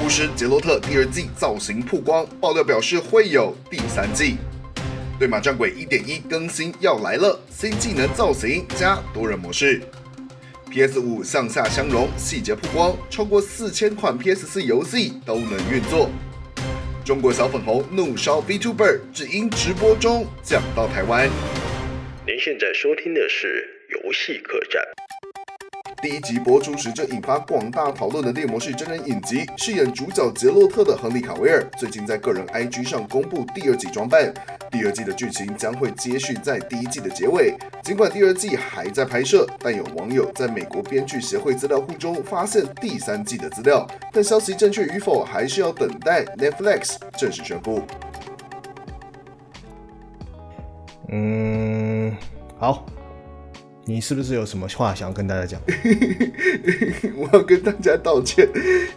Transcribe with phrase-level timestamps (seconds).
[0.00, 4.36] 巫师杰洛特第二季造型曝光，爆料表示会有第三季。
[5.18, 9.82] 对马战鬼一点一更新要来了，新技能造型加多人模式。
[10.70, 16.08] PS 五向下相容细节曝光，超过四千款 PS 四游戏都能运作。
[17.04, 21.28] 中国小粉红怒烧 VTuber，只因直播中讲到台湾。
[22.24, 23.66] 您现在收听的是
[24.04, 24.80] 游戏客栈。
[26.00, 34.32] 第一集播出时就引发广大讨论的猎魔士真人影集，饰演主角杰洛特的亨利·卡维尔，最近在个人 IG 上公布第二季装扮。
[34.70, 37.52] 第二季的剧情将会接续在第一季的结尾。
[37.82, 43.84] 尽管第二季还在拍摄，但有网友在美国编剧协会资料库中发现第三季的资料。
[44.12, 47.82] 但消息正确与否，还是要等待 Netflix 正式宣布。
[51.08, 52.14] 嗯，
[52.56, 52.86] 好。
[53.88, 55.58] 你是不是有什么话想要跟大家讲？
[57.16, 58.46] 我要跟大家道歉，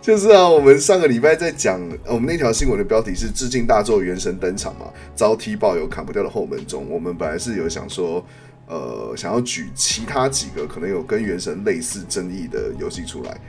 [0.01, 6.85] 就是啊，我们上个礼拜在讲我们那条新闻的标题是“致敬大作原神登场”嘛，遭踢爆有砍不掉的后门中。
[6.89, 8.21] 我们本来是有想说，
[8.67, 13.39] 呃，想要举其他几个可能有跟原神类似争议的游戏出来，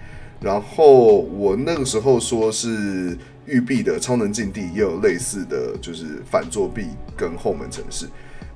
[0.41, 6.87] 然后我那个时候说是育碧的超能禁地也有类似的就是反作弊
[7.17, 8.07] 跟后门城市，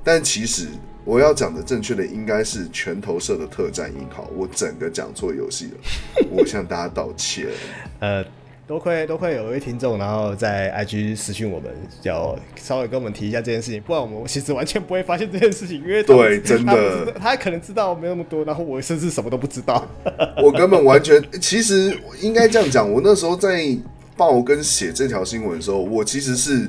[0.07, 0.69] 但其实。
[1.09, 7.47] 我要讲的正确的应该是拳头社的特战英豪，我整个讲错游戏了，我向大家道歉。
[8.03, 8.25] 呃，
[8.67, 11.71] 多亏多亏有一位听众，然后在 IG 私讯我们，
[12.03, 19.87] 叫稍微跟我们提一下这件事情，不然我们其实完全不会发现这件事情，因为对，真的他，他可能知道没那么多，然后我甚至什么都不知道，
[20.43, 23.65] 我根本完全，其实应该这样讲，我那时候在
[24.17, 26.69] 报跟写这条新闻的时候，我其实是。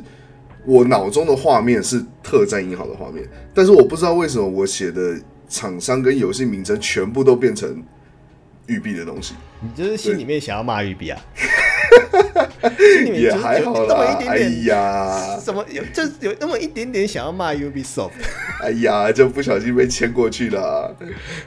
[0.67, 7.81] 我脑中的画面是特战英豪的画面，但是我不知道为什么我写的厂商跟游戏名称全部都变成
[8.65, 9.33] 玉璧的东西。
[9.61, 11.19] 你就是心里面想要骂玉璧啊？
[13.13, 14.17] 也还好啦。
[14.27, 18.11] 哎呀，什么有就有那么一点点想要骂 Ubisoft。
[18.61, 20.95] 哎呀，就不小心被牵过去了。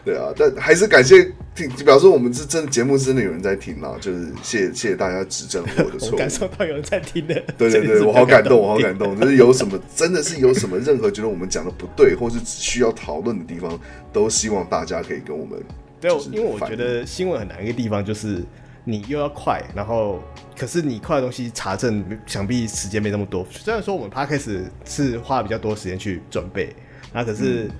[0.04, 6.10] 对啊，但还是感谢听，表示我们是真的节目真的有人在听啦，就是谢谢谢谢大家指正我的错。
[6.12, 7.34] 我感受到有人在听的。
[7.58, 9.18] 对对对，我好感动，我好感动。
[9.20, 13.78] 就是有什么真的是有什么任何觉得我们讲的不对，或是只需要讨论的地方，
[14.12, 15.58] 都希望大家可以跟我们。
[16.00, 18.42] 对，因为我觉得新闻很难一个地方就是。
[18.84, 20.20] 你又要快，然后
[20.56, 23.46] 可是你快的东西查证，想必时间没那么多。
[23.50, 26.74] 虽然说我们 Podcast 是花比较多时间去准备，
[27.12, 27.70] 那可是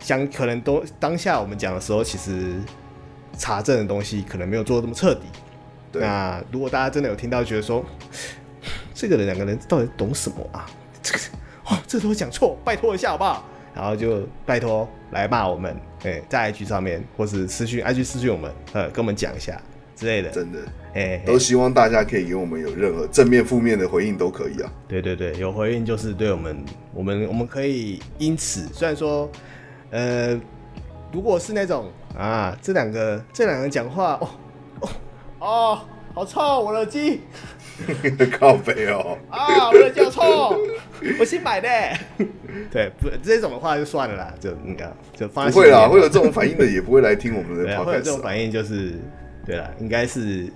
[0.00, 2.54] 想可能都当下我们讲的时候，其实
[3.38, 5.22] 查证的东西可能没有做的这么彻底。
[5.90, 6.02] 对。
[6.02, 7.84] 那如果大家真的有听到，觉得说
[8.94, 10.66] 这个人两个人到底懂什么啊？
[11.02, 11.20] 这个
[11.70, 13.44] 哇，这都讲错，拜托一下好不好？
[13.74, 19.60] 然后就拜托来骂我们，哎，在 IG 上面或是私讯 IG 私讯我们，呃，跟我们讲一下。
[20.04, 20.58] 之类的，真的，
[20.92, 24.70] 哎，都希望大家可以给我们有任何正面、负面的回应都可以啊。
[24.86, 29.30] 对对对，有回应就是对我们，我们我们可以因此，虽然说，
[29.90, 30.38] 呃，
[31.10, 34.28] 如果是那种啊，这两个这两个人讲话，哦
[34.80, 34.88] 哦
[35.38, 35.80] 哦，
[36.12, 37.20] 好臭，我的耳机，
[38.38, 40.54] 靠北哦，啊，我的脚臭，
[41.18, 41.68] 我新买的，
[42.70, 49.00] 对，不这种的话就算了啦，就应该就放不会啦，会有这种反应的也不会来听我们的会有这种反应就是。
[49.44, 50.48] 对了，应该是，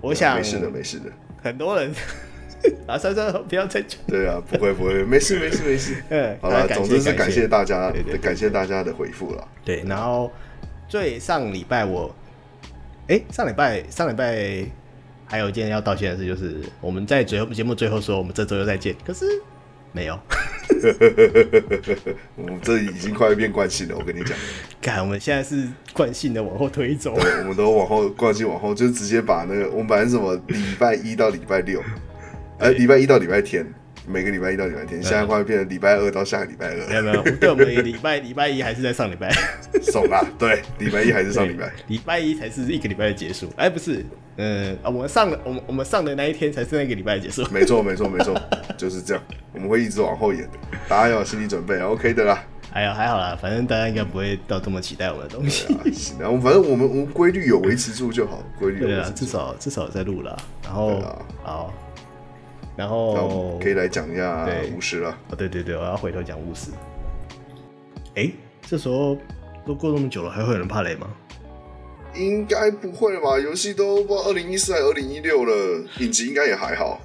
[0.00, 1.10] 我想没事的，没事的。
[1.42, 1.92] 很多人
[2.86, 3.98] 啊，算算不要再讲。
[4.06, 5.94] 对啊，不会不会， 没事没事没事。
[6.10, 9.48] 嗯，好了，总之是感谢大家，对对对，感谢大家的回复了。
[9.64, 10.30] 对，然后
[10.88, 12.14] 最上礼拜我，
[13.08, 14.64] 哎，上礼拜上礼拜
[15.24, 19.24] 还有一件要道歉的事，就是我们在最后节目最后说我们这周又再见，可是
[19.92, 20.18] 没有。
[22.36, 24.36] 我们这已经快要变惯性了，我跟你讲。
[24.80, 27.14] 看，我们现在是惯性的往后推走。
[27.20, 31.82] 对，我们都往后惯性往后，就直接把那个我们本来是什么礼拜一到礼拜六，
[32.58, 33.66] 哎，礼拜一到礼拜天，
[34.10, 36.76] 每个礼拜一到礼拜天，现在快变成礼拜二到下个礼拜二。
[36.88, 39.30] 没有没有，对，我们礼拜 礼拜一还是在上礼拜。
[39.82, 43.48] 送啦，对，礼拜一还是上礼拜，礼拜一才是一个礼拜的结束。
[43.56, 44.04] 哎，不是。
[44.36, 47.46] 嗯啊，我们上的我们我们上的那一天才是那个礼拜的结束。
[47.52, 48.34] 没错没错 没错，
[48.76, 49.22] 就是这样。
[49.52, 50.50] 我们会一直往后延的，
[50.88, 52.42] 大家要有心理准备，OK 的啦。
[52.72, 55.66] 还有还好啦，反正大家应该不会到这么期待我们的东西。
[55.92, 58.80] 行啊，我们反正我们我们规律有维持住就好，规律。
[58.80, 60.34] 对啊，至少至少在录了。
[60.64, 61.74] 然后啊，好，
[62.80, 65.10] 然后可以来讲一下巫师了。
[65.10, 66.70] 啊，对对对，我要回头讲巫师。
[68.14, 68.30] 哎，
[68.66, 69.18] 这时候
[69.66, 71.06] 都过那么久了，还会有人怕雷吗？
[72.14, 73.38] 应该不会吧？
[73.38, 77.00] 游戏都不知道二零一四还是二零一六了，影集应该也还好。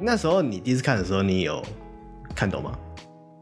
[0.00, 1.62] 那时候你第一次看的时候，你有
[2.34, 2.76] 看懂吗？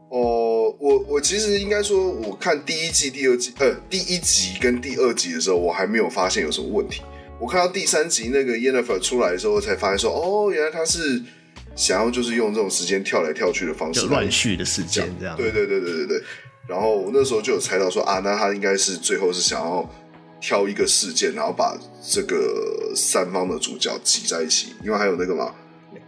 [0.09, 7.01] 哦、呃，我我其实应该说，我看第一季、第二季，呃，第一集跟第二集的时候，我还没有发现有什么问题。
[7.39, 11.21] 我看到第三集那个 Yennefer 出来的时候，才发现说，哦，原来他是
[11.75, 15.35] 想要就是用这种时间跳来跳去的方式，乱序的时间这样。
[15.35, 16.23] 对对对对对对。
[16.67, 19.89] 然后我那时候就有猜到说啊，那他应该是最后是想要
[20.39, 25.53] 挑一个事件，然后把这个三方的主角挤在一起，因为还有那个嘛，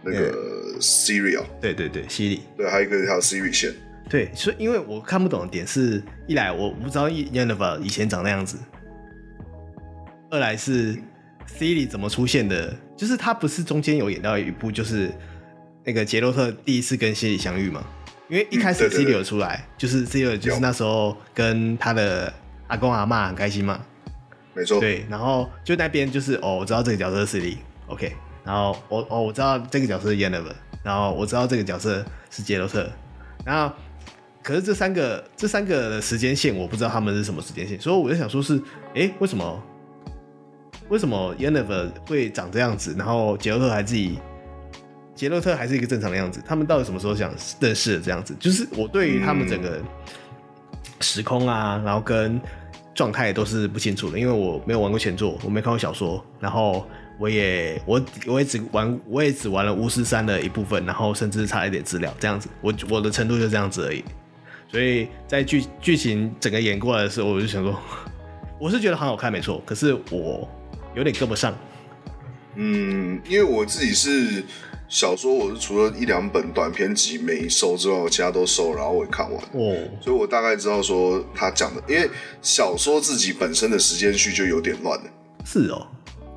[0.02, 1.44] 那个 Siri 哦。
[1.60, 2.40] 对对对，，Siri，。
[2.56, 3.74] 对，还有一个条 Siri 线。
[4.08, 8.56] 对，所以因为我看不懂的点是，一来我不知道 Yennefer 以前长那样子，
[10.30, 10.96] 二来是
[11.58, 15.10] Siri 怎么出现的，就是他不是中间有演到一部，就是
[15.86, 17.82] 那个杰洛特第一次跟西里相遇嘛？
[18.28, 22.30] 因为一开始 Ciri 有出来，嗯、就是 Ciri 就是那时候跟他的
[22.66, 23.80] 阿公阿嬷很开心嘛，
[24.52, 24.78] 没错。
[24.80, 28.12] 对，然后就那边就是哦，我知道这个角色是 Ciri，OK，
[28.44, 30.52] 然后我哦我知道这个角色是 Yennefer，
[30.82, 32.90] 然后我知道这个角色是杰洛特，
[33.44, 33.74] 然后。
[34.42, 38.56] 可是这三个这三个的时间线，我不知道他们是什么时间线，所以我就想说是，
[38.94, 39.60] 哎、欸，为什么
[40.88, 44.20] 为什么 Yennefer 会长这样子，然后杰洛特还自己，
[45.16, 48.36] 杰洛特还是一个正常的样子，他们到底什么时候想认识的这样子？
[48.38, 49.82] 就是我对于他们整个
[51.00, 52.40] 时空啊，然后跟
[52.94, 56.86] 状态都是不清楚的，因为我没有玩过前作，我没看过小说，然后
[57.18, 64.04] 我也我我也只玩我也只玩了巫师三的一部分，然后甚至差一点资料这样子，我我的程度就这样子而已。
[64.68, 67.80] 所以在剧剧情整个演过来的时候，我就想说，
[68.60, 69.62] 我是觉得很好看，没错。
[69.64, 70.46] 可是我
[70.94, 71.54] 有点跟不上。
[72.56, 74.42] 嗯，因为我自己是
[74.88, 79.42] 小说，我是除了一两本短篇集没收之外，我其他都收，然后我也看完。
[79.52, 82.08] 哦，所以我大概知道说他讲的，因为
[82.40, 85.10] 小说自己本身的时间序就有点乱了。
[85.44, 85.86] 是哦。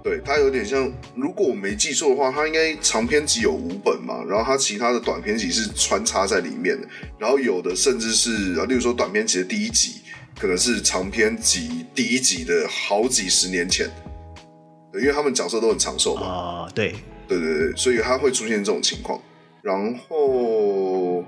[0.01, 6.87] 对，它有点像，如果我没记错的话，它应该长篇集有五本嘛，然后它其他的短篇集是穿插在里面的，
[7.19, 9.95] 然后有的甚至是，例如说短篇集的第一集，
[10.39, 13.89] 可能是长篇集第一集的好几十年前，
[14.93, 16.21] 对，因为他们角色都很长寿嘛。
[16.21, 16.95] 啊、呃，对，
[17.29, 19.21] 对对对，所以它会出现这种情况，
[19.61, 21.23] 然后。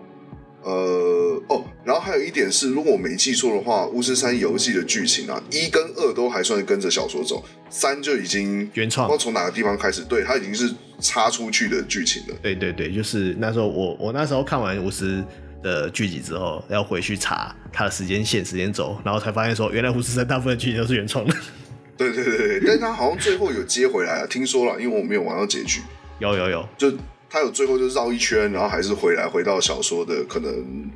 [0.64, 12.36] 呃哦，然后还有一点是，如果我没记错的话，《巫师三》游戏的剧情啊，一跟二都还算跟着小说走，三就已经原创，不知道从哪个地方开始，对，它已经是插出去的剧情了。
[12.44, 15.18] 对对对，就是那时候我我那时候看完《巫师》
[15.64, 21.36] 的剧集之后，要回去查它的时间线、时间轴，然后才发现说，原来《巫师三》大部分剧情都是原创的。
[22.02, 25.82] 对对对对，但是他好像最后有接回来了，听说了，因为我没有玩到结局。
[26.20, 26.92] 有有有，就。
[27.34, 30.52] 他有最后就绕一圈，然后还是回来回到小说的可能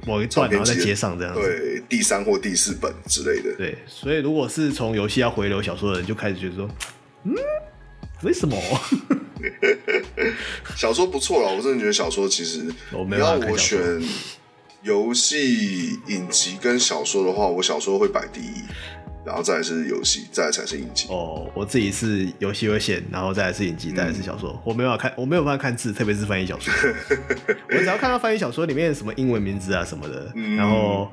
[0.06, 1.40] 某一段，然后再接上这样子。
[1.40, 3.56] 对，第三或第四本之类的。
[3.56, 6.70] 对，所以如果是从游戏要回流小说的人，就开始觉得说，
[7.24, 7.34] 嗯，
[8.24, 8.62] 为什么？
[10.76, 12.64] 小说不错了，我真的觉得小说其实，
[13.08, 13.80] 你要我选
[14.84, 18.62] 游戏、影集跟小说的话，我小说会摆第一。
[19.26, 21.08] 然后再来是游戏，再来才是影集。
[21.10, 24.52] 哦，我自己是游戏会先，然后再来是影集，再来是小说。
[24.52, 26.72] 嗯、我没有办法看，我没有办法看字，特别是翻译小说。
[27.74, 31.12] 我只要看到翻译小说里面什么英文名字啊什么的，嗯、然后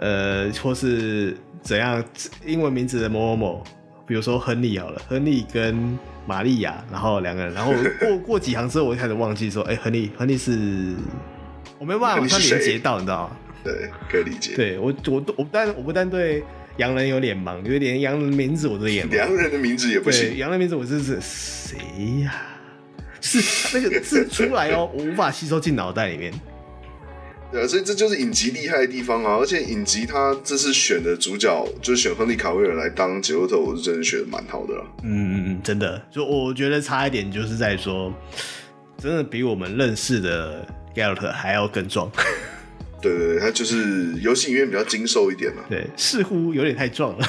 [0.00, 2.04] 呃，或是怎样
[2.44, 3.64] 英文名字的某某某，
[4.04, 5.96] 比如说亨利好了，亨利跟
[6.26, 10.96] 玛利亚，然后两个人，然后 过过几行之后，我就开始忘记说，哎，亨利，亨利是，
[11.78, 13.36] 我没有办法马上连接到，你知道吗？
[13.62, 14.56] 对，可以理解。
[14.56, 16.42] 对我，我都我不但我不但对。
[16.76, 19.08] 洋人有脸盲，就连洋人的名字我都演。
[19.10, 20.36] 洋人的名字也不行。
[20.36, 21.78] 洋人名字我真是谁
[22.22, 22.34] 呀？
[23.20, 26.32] 是那个字出来哦，我无法吸收进脑袋里面。
[27.50, 29.36] 对啊，所以这就是影集厉害的地方啊！
[29.36, 34.74] 而且影集他这次选的主角就是选亨利卡维尔来当杰洛特，我是真的选的蛮好的。
[35.04, 38.12] 嗯嗯嗯，真的，就我觉得差一点就是在说，
[38.98, 42.10] 真的比我们认识的盖洛特还要更壮。
[43.04, 45.62] 对对对，他就是游戏里面比较精瘦一点嘛。
[45.68, 47.26] 对，似乎有点太壮了，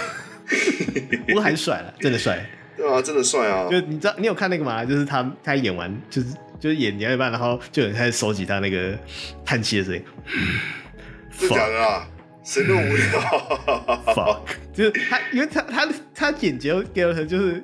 [1.28, 2.44] 不过还帅了，真的帅。
[2.78, 3.70] 对啊，真的帅啊！
[3.72, 4.84] 就你知道，你有看那个吗？
[4.84, 6.28] 就是他他演完，就是
[6.60, 8.98] 就是演演一半，然后就有人开始收集他那个
[9.46, 10.04] 叹气的声音。
[11.40, 12.08] 真的假的啊？
[12.44, 14.04] 谁那么无聊？
[14.14, 14.40] Fuck！
[14.74, 17.64] 就是他，因为他他他演杰洛特就是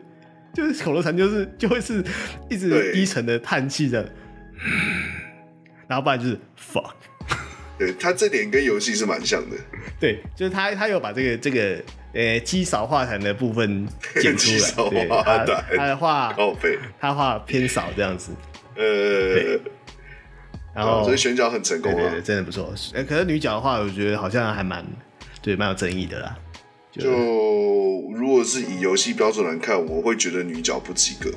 [0.54, 2.02] 就是口头禅，就是就会是
[2.50, 4.10] 一直低沉的叹气的，
[5.88, 6.94] 然后不然就是 fuck。
[7.82, 9.58] 对，他这点跟游戏是蛮像的，
[10.00, 11.82] 对，就是他他有把这个这个
[12.14, 13.88] 呃积少化痰的部分
[14.22, 15.46] 剪出来， 对，他
[15.76, 16.36] 他的话
[17.00, 18.32] 他话偏少这样子，
[18.76, 19.60] 呃，对，
[20.76, 22.72] 然后所以选角很成功啊，对，对，对，真的不错。
[22.94, 24.86] 呃，可是女角的话，我觉得好像还蛮
[25.42, 26.38] 对，蛮有争议的啦。
[26.92, 27.10] 就，就
[28.14, 31.32] 如果是以游戏标准来看，我会觉得女角不及格。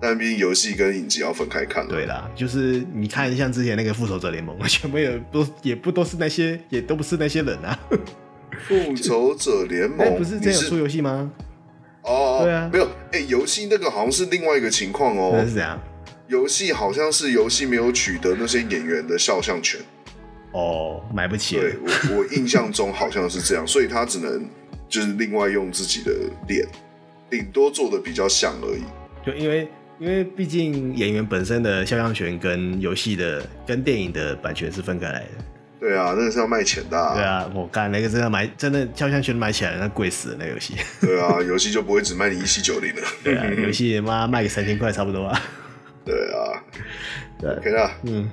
[0.00, 1.90] 但毕竟游戏跟影集要分开看了。
[1.90, 7.78] 对啦，就是你看像之前那个复仇者联盟， 全部也都也不都是那些，也都不是那些人啊。
[8.66, 11.30] 复仇者联盟、欸、 不是真有出游戏吗？
[12.02, 15.32] 哦哦，对啊没有，哎、欸，游戏那个好像是另外一个情况哦。
[15.34, 15.78] 那是怎样？
[16.28, 19.80] 游戏好像是游戏没有取得那些演员的肖像权。
[20.52, 21.62] 哦，买不起了。
[21.62, 21.76] 对
[22.10, 24.48] 我，我印象中好像是这样， 所以他只能
[24.88, 26.12] 就是另外用自己的
[26.48, 26.66] 脸，
[27.28, 28.82] 顶多做的比较像而已。
[29.24, 29.68] 就因为
[30.00, 35.28] 因为毕竟演员本身的肖像权跟游戏的跟电影的版权是分开来的。
[35.78, 37.14] 对啊，那个是要卖钱的、啊。
[37.14, 40.74] 对啊，我干那个真的买，真的肖像权买起来那贵死了那个游戏。
[41.00, 43.02] 对啊，游戏就不会只卖你一七九零了。
[43.22, 45.40] 对啊，游戏妈卖个三千块差不多啊。
[46.04, 46.64] 对啊，
[47.38, 47.92] 对，OK 啦。
[48.04, 48.30] 嗯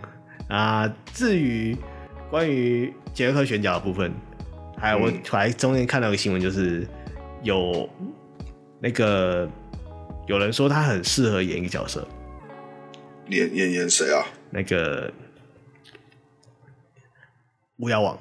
[0.48, 1.78] 啊，至于。
[2.30, 4.12] 关于杰克选角的部分，
[4.78, 6.86] 还有我还中间看到一个新闻，就是
[7.42, 7.90] 有
[8.82, 9.50] 那个
[10.28, 12.08] 有人说他很适合演一个角色，
[13.30, 14.26] 演演演谁啊？
[14.50, 15.12] 那个
[17.78, 18.20] 巫妖王。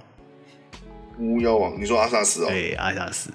[1.19, 2.49] 巫妖王，你说阿萨斯哦？
[2.49, 3.31] 对，阿萨斯。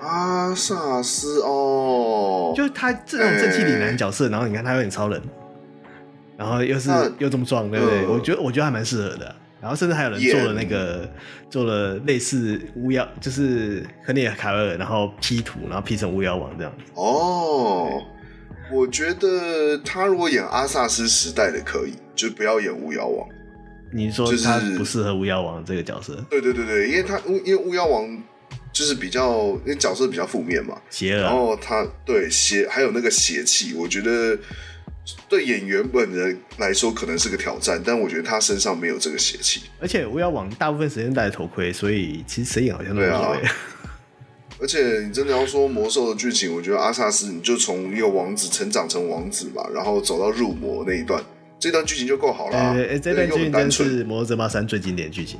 [0.00, 5.20] 阿萨斯哦，就他这种正气凛然角色，欸、然后你看他有点超人，
[6.38, 8.04] 然后又是又这么壮，对不对？
[8.04, 9.36] 呃、我觉得我觉得还蛮适合的、啊。
[9.64, 11.10] 然后甚至还有人做了那个
[11.48, 16.84] 做了类似巫妖，就是亨利卡维尔，然后 P 图，然后 P 成巫妖王这样子。
[16.92, 18.02] 哦，oh,
[18.70, 23.26] 我觉得他如果演阿萨斯时代的可以，就不要演巫妖王。
[23.90, 26.22] 你说他不适合巫妖王这个角色？
[26.28, 28.06] 对对对对，因为他巫因为巫妖王
[28.70, 31.22] 就是比较，因为角色比较负面嘛，邪恶。
[31.22, 34.38] 然后他对邪还有那个邪气，我觉得。
[35.28, 39.62] 对演员本人来说可能是个挑战，但我觉得他身上没有这个邪气。
[39.78, 43.38] 而且巫妖王大部分时间戴着头盔，所以其实谁演好像都无所谓。
[44.60, 51.22] 而且你真的要说魔兽的剧情，我觉得阿萨斯你就从一个王子成长成王子嘛，然后走到入魔那一段，
[51.58, 52.72] 这段剧情就够好了。
[52.72, 55.38] 对，对，对，这段剧情真是《魔兽争霸三》最经典的剧情。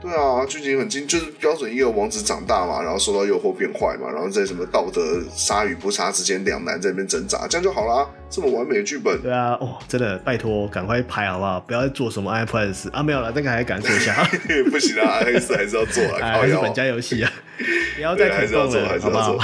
[0.00, 8.08] 对啊，剧情很精，就是标准一个王子长大嘛，然后受到诱惑变坏嘛，然后在什么道德杀与不杀之间两难，在那边挣扎，这样就好啦。
[8.30, 9.20] 这么完美的剧本。
[9.20, 11.60] 对啊，哦，真的，拜托，赶快拍好不好？
[11.60, 14.14] 不要再做什么 iPlanes 啊，没有了，那个还敢说一下？
[14.70, 17.30] 不行啊，iPlanes 还是要做 啊，还是本家游戏啊，
[17.96, 19.36] 不要再做了，好不好？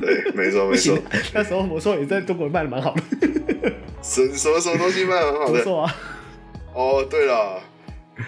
[0.00, 0.96] 对，没错没错。
[1.34, 3.00] 那时候魔兽也在中国卖的蛮好的，
[4.02, 5.52] 什什么什么东西卖的蛮好的？
[5.52, 5.94] 魔兽啊。
[6.72, 7.60] 哦，对了。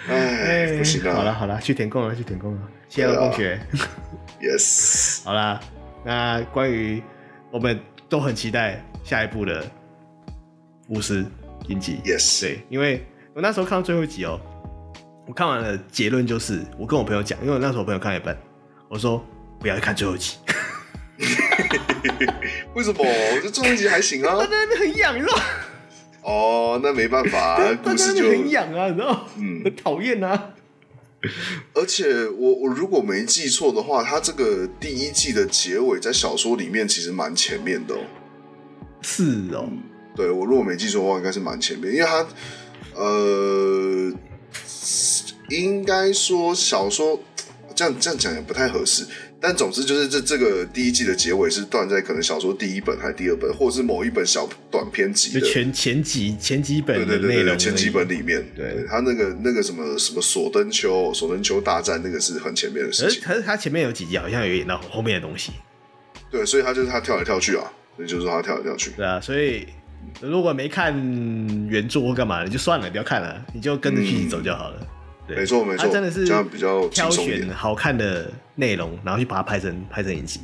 [0.07, 1.13] 哎，不行了。
[1.13, 2.61] 好了好了，去填空了，去填空了。
[2.89, 3.59] 谢谢同学。
[4.39, 5.23] Yes。
[5.25, 5.59] 好啦，
[6.03, 7.01] 那关于
[7.51, 7.79] 我们
[8.09, 9.65] 都很期待下一部的
[10.89, 11.25] 巫师
[11.67, 11.99] 影集。
[12.03, 12.41] Yes。
[12.41, 14.39] 对，因为我那时候看到最后一集哦，
[15.27, 18.37] 我看完了，结论就是，我跟我朋友讲，因为我那时候我朋友看了一半，
[18.89, 19.23] 我说
[19.59, 20.37] 不要看最后一集。
[22.73, 22.97] 为什么？
[22.99, 24.35] 我觉得最后一集还行啊。
[24.49, 25.43] 那那很痒，你知道吗？
[26.23, 29.27] 哦，那没办法， 啊，故事就很痒啊，你知道？
[29.37, 30.53] 嗯，很讨厌啊。
[31.75, 37.99] 而且我我如果没记错的话，他这个第一季的结尾在小说里面其实蛮前面的哦。
[39.03, 39.23] 是
[39.53, 39.83] 哦，嗯，
[40.15, 42.25] 对，我如果没记错的话，应该是蛮前面，因为他
[42.95, 44.11] 呃，
[45.49, 47.19] 应该说小说
[47.75, 49.05] 这样这样讲也不太合适。
[49.43, 65.51] 但总之就是这这个第一季的结尾是断在可能小说第一本还是第二本，或者是某一本小短篇集的前前几前几本对对对对前几本里面，对，他那个那个什么什么索登丘索登丘大战那个是很前面的事情，可是他前面有几集好像有演到后面的东西，
[66.29, 67.63] 对，所以他就是他跳来跳去啊，
[67.95, 69.65] 所以就是说他跳来跳去，对啊，所以
[70.21, 70.93] 如果没看
[71.67, 74.77] 原著或干嘛的就算了，不要看了，你就跟着剧情走就好了。
[74.81, 74.87] 嗯
[75.35, 80.39] 没错没错，他真的是这样比较挑选好看的内容，然后去把它拍成拍成影集。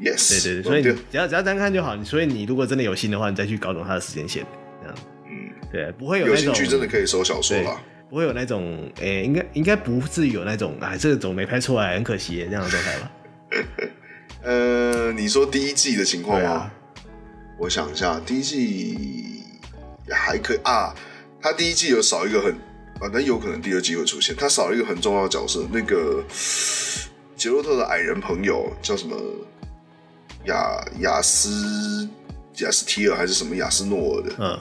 [0.00, 2.02] Yes，对对对，所以你只要只要单看就好。
[2.02, 4.44] 所以你如果真的有心的话，你再去搞懂它的时间线，
[4.80, 4.96] 这样。
[5.26, 6.46] 嗯，对，不会有那种。
[6.46, 13.12] 有兴趣真的可以收小说啦，不会有那种，诶、欸，应该应该不至于有那种，哎，这个总没拍出来，很可惜这样的状态吧。
[14.42, 16.50] 呃，你说第一季的情况吗？
[16.50, 16.74] 啊、
[17.58, 19.44] 我想一下，第一季
[20.08, 20.92] 也还可以啊。
[21.40, 22.54] 他第一季有少一个很。
[23.02, 24.34] 啊，那有可能第二季会出现。
[24.36, 26.24] 他少了一个很重要的角色，那个
[27.36, 29.16] 杰洛特的矮人朋友叫什么？
[30.44, 32.08] 雅雅斯
[32.56, 34.34] 雅斯提尔还是什么雅斯诺尔的？
[34.38, 34.58] 嗯，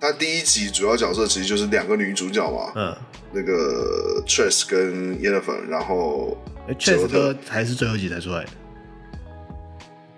[0.00, 2.72] 他第一集主要角色其实就是两个女主角嘛。
[2.76, 2.96] 嗯，
[3.32, 6.36] 那个 Triss 跟 Yennefer，然后
[6.78, 8.50] Triss 哥还是最后一集才出来的。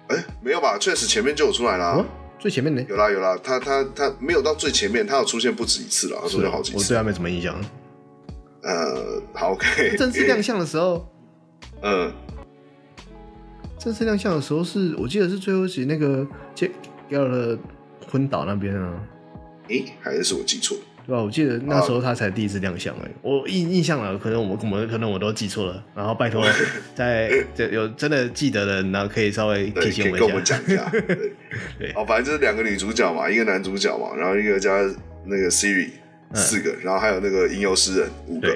[0.08, 1.94] 哎、欸，没有吧？Triss 前面就有出来啦。
[1.98, 2.06] 嗯
[2.38, 2.84] 最前面呢？
[2.88, 6.78] 有啦有啦，他他他没有到最前面，他有出现不止一次了，他出现好几次。
[6.78, 7.54] 我对他没什么印象。
[8.62, 9.96] 呃，好，OK。
[9.96, 11.08] 正式亮相的时候，
[11.82, 12.12] 嗯，
[13.78, 16.70] 正式亮相的时候是我记得是最后一集那个接
[17.08, 17.58] 掉了
[18.10, 19.00] 昏倒那边啊。
[19.68, 20.76] 诶，还是是我记错？
[21.08, 21.22] 对吧？
[21.22, 26.44] 我记得那时候他才第一次亮相哎，我印印象了，可能我们我们可能我都记错了，然后拜托
[26.94, 30.86] 在这有真的记得的人，然后可以稍微提醒我一下，跟我们讲一下。
[30.92, 31.32] 对，
[31.78, 34.70] 对哦，反正就是两个女主角嘛，一个男主角嘛，然后一个加
[35.24, 35.88] 那个 Siri
[36.34, 38.54] 四个，嗯、然后还有那个吟游诗人五个。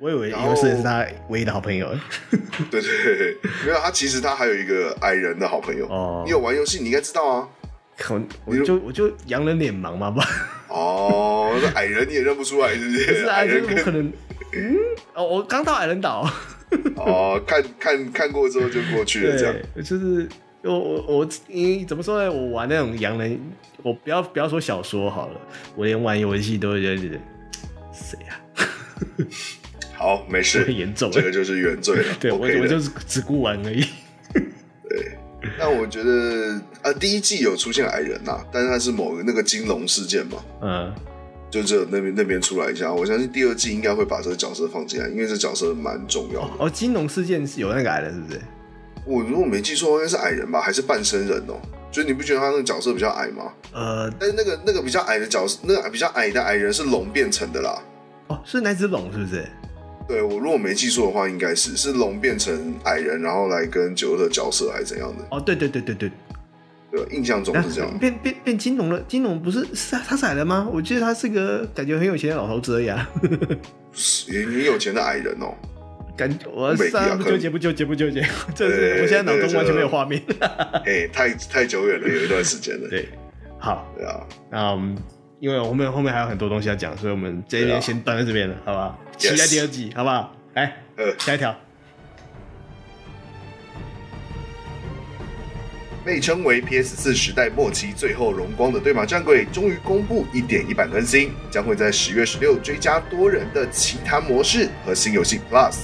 [0.00, 1.88] 我以为吟游诗人是他唯一的好朋友。
[2.70, 5.86] 对对对，没有他，其实他还有一个矮人的好朋友。
[5.88, 7.48] 哦，你有玩游戏，你应该知道啊。
[8.08, 10.24] 我我就我就洋人脸盲嘛吧。
[10.74, 13.20] 哦，那矮人你也认不出来，是不是？
[13.20, 14.12] 是矮人，我可能
[14.52, 14.76] 嗯
[15.14, 16.28] 哦，我刚到矮人岛。
[16.96, 19.54] 哦，看看看过之后就过去了，这样。
[19.76, 20.28] 就是
[20.62, 22.32] 我我我，你怎么说呢？
[22.32, 23.38] 我玩那种洋人，
[23.82, 25.40] 我不要不要说小说好了，
[25.76, 27.18] 我连玩游戏都会觉得
[27.92, 28.40] 谁呀？
[29.96, 32.14] 好，没事，很严重，这个就是原罪了。
[32.18, 33.86] 对我我就是只顾玩而已。
[35.64, 35.74] 对。
[35.74, 40.94] 那我觉得啊，第一季有出现矮人呐，但是他是某个那个金龙事件嘛，嗯，
[41.50, 42.92] 就只有那边那边出来一下。
[42.92, 46.50] 我相信第二季应该会把这个角色放进来，因为这角色蛮重要的。
[46.58, 48.40] 哦，金龙事件是有那个矮人是不是？
[49.06, 51.60] 我如果没记错，应该是矮人吧，还是半身人哦？
[51.92, 53.52] 所以你不觉得他那个角色比较矮吗？
[53.72, 57.82] 呃，但是那个那个比较矮的角色，那个比较矮的矮人是龙变成的啦。
[58.28, 59.46] 哦，是那只龙是不是？
[60.06, 65.24] 对，我如果没记错的话，应该是是龙变成矮人，然后来跟九二的角色，还是怎样的？
[65.30, 66.10] 哦，对对对对对，
[66.92, 67.98] 对，印象中是这样。
[67.98, 70.68] 变变变金龙了，金龙不是是他是矮人吗？
[70.70, 73.10] 我记得他是个感觉很有钱的老头子而已啊。
[74.28, 75.54] 也很有钱的矮人哦。
[76.16, 78.22] 感觉我三不纠结不纠结不纠结，
[78.54, 80.22] 这是我现在脑中完全没有画面。
[80.84, 82.88] 哎，太太久远了，有一段时间了。
[82.88, 83.08] 对，
[83.58, 84.20] 好，对啊，
[84.50, 84.94] 那我们。
[85.40, 88.98] 因为后面后面还有很多东西要讲，所以我们这一边先断在这边了，好不好？
[89.16, 90.34] 期待第二季，好不好？
[90.54, 91.54] 来，呃，下一条。
[96.04, 105.74] 被称为 PS 四时代末期最后荣光的《对马战鬼》终于公布一点一版更新，将会在十月十六追加多人的奇谈模式和新游戏 Plus。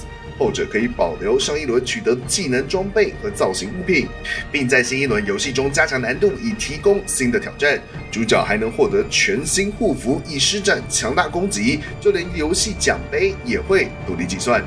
[0.41, 4.07] 后者可以保留上一轮取得技能装备和造型物品，
[4.51, 7.79] 并在新一轮游戏中加强难度，以提供新的挑战。
[8.11, 11.81] 主角还能获得全新护符，以施展强大攻击。
[11.99, 14.65] 就连游戏奖杯也会独立计算。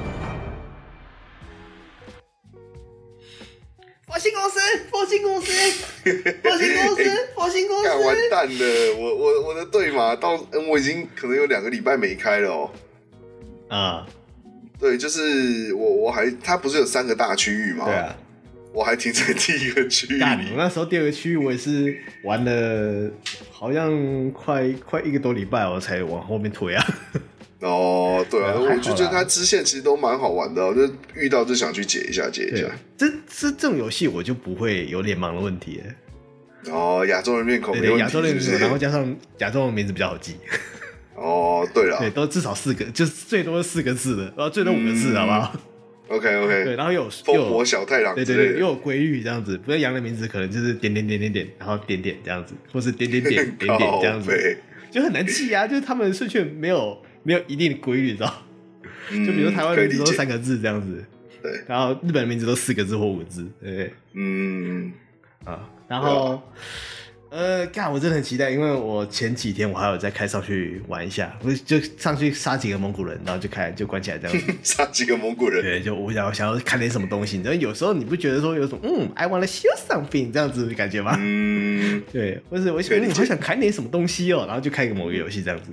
[4.06, 4.60] 火星公司，
[4.92, 5.52] 火星公司，
[6.44, 8.94] 火星公司，火星公司，干完蛋了！
[8.96, 12.70] 我我我的对马到，我已经可能有两个礼拜没开了哦。
[13.66, 14.06] 啊。
[14.78, 17.84] 对，就是我，我还它不是有三个大区域吗？
[17.86, 18.16] 对啊，
[18.72, 20.20] 我还停在第一个区域。
[20.20, 23.10] 我那时候第二个区域我也是玩了，
[23.50, 26.84] 好像快快一个多礼拜我才往后面推啊。
[27.60, 32.66] 哦，对啊，我就觉得它支线其实都蛮好玩的，我就遇到就想去解一下，解一下。
[32.96, 35.80] 这这这种游戏我就不会有脸盲的问题。
[36.70, 40.36] 哦，亚洲人面孔亚洲人面孔，然后加上亚洲人名字比较好记。
[41.16, 45.56] 哦，对了，对，都至少四个，就是最多是四个字的，然后最多五个字，好不好
[46.08, 54.58] ？OK OK， 对，然后又有烽火小太郎，对对对，又有鲑鱼这样子，不然羊的名字可能就是点点点点点，然后点点这样子，或是点点点 点点这样子，
[54.90, 58.42] 就很难记啊，就是他们顺序没有没有一定的规律，知道？
[59.10, 61.04] 就比如台湾名字都是三个字这样子，
[61.42, 64.92] 对，然后日本的名字都四个字或五个字，对，嗯，
[65.44, 66.42] 啊，然后。
[67.34, 74.54] 呃，干，我真的很期待，因为我前几天我还有在开上去玩一下，我就上去杀几个蒙古人，然后就开就关起来这样子。
[74.62, 75.60] 杀几个蒙古人？
[75.60, 77.36] 对，就我想想要看点什么东西。
[77.36, 81.16] 你知道，有时候你不觉得说有种嗯，I wanna show something 这样子的感觉吗？
[81.18, 85.72] 嗯， 对，或是我想你就想看点什么东西哦，然后就开个某个游戏这样子。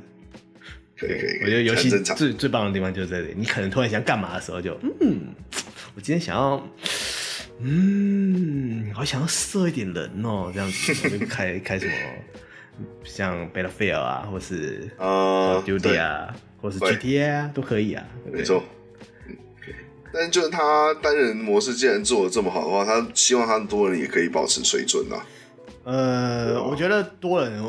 [0.97, 5.19] 可以可以，我觉得游戏最最棒的地方就是在这里，你可能突然想干嘛的时候就嗯，
[5.93, 6.67] 我今天想要。
[7.63, 11.93] 嗯，好想要射一点人哦，这样子，我就开开什么，
[13.03, 18.03] 像 Battlefield 啊，或是啊 Duty 啊，或是 GTA 啊，都可以啊。
[18.31, 18.63] 没错，
[19.27, 19.35] 嗯，
[20.13, 25.17] 但就是他单人模式既然做的这么好的话，他希望他多人也可以保持水准呐。
[25.83, 27.63] 呃，我觉得多人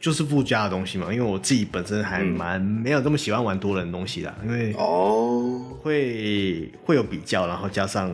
[0.00, 8.10] 就是附加的东西嘛，因为我自己本身还蛮没有这么喜欢玩多人的东西的，因为哦，会会有比较，然后加上。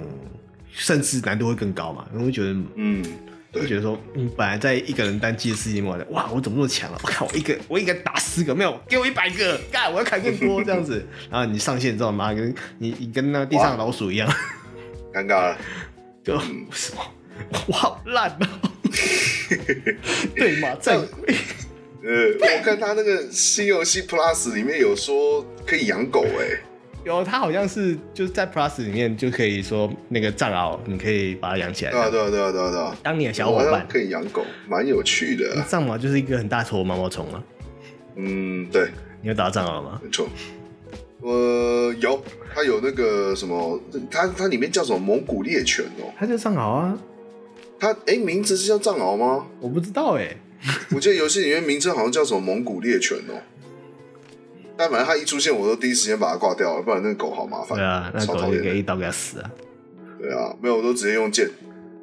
[0.72, 2.06] 甚至难度会更高嘛？
[2.14, 3.04] 我会觉得，嗯，
[3.52, 6.98] 会觉得说，你本来在一个人单机的世界里面玩的，哇，我怎么那么强了？
[7.02, 11.06] 我看我一个，我应该打十个，没有，给我一百个，干，我要砍更多这样子。
[11.30, 14.28] 然后你上线之后，妈跟你你跟那地上的老鼠一样，
[15.12, 15.58] 尴尬了，
[16.24, 16.38] 就
[16.70, 17.02] 什么，
[17.66, 18.70] 我好烂哦。
[20.34, 21.06] 对嘛，在，呃，
[22.40, 26.71] 我看他那个新游戏 Plus 里面有说可以养狗，哎。
[27.04, 31.90] 有，它好像是就是在 Plus 里面就可以说那个藏獒，你可以把它养起来。
[31.90, 32.96] 对啊，对啊，对啊，对啊，对啊。
[33.02, 35.60] 当你的小伙伴可以养狗，蛮有趣的。
[35.66, 37.42] 藏獒就是一个很大坨的毛毛虫啊。
[38.14, 38.88] 嗯，对，
[39.20, 40.00] 你有打藏獒吗？
[40.02, 40.28] 没错。
[41.22, 42.22] 呃，有，
[42.54, 46.12] 它有那个什么，它它里面叫什么蒙古猎犬哦？
[46.16, 46.98] 它叫藏獒啊。
[47.80, 49.46] 它哎，名字是叫藏獒吗？
[49.60, 50.36] 我不知道哎。
[50.94, 53.34] 我记得游戏里面名称好像叫什么蒙古猎犬哦。
[54.76, 57.78] 但反正它一出现，我都第一时间把它挂掉了，不然那个狗好麻烦。
[57.78, 59.50] 对啊，那狗可以一刀给它死啊。
[60.18, 61.50] 对啊，没有，我都直接用剑。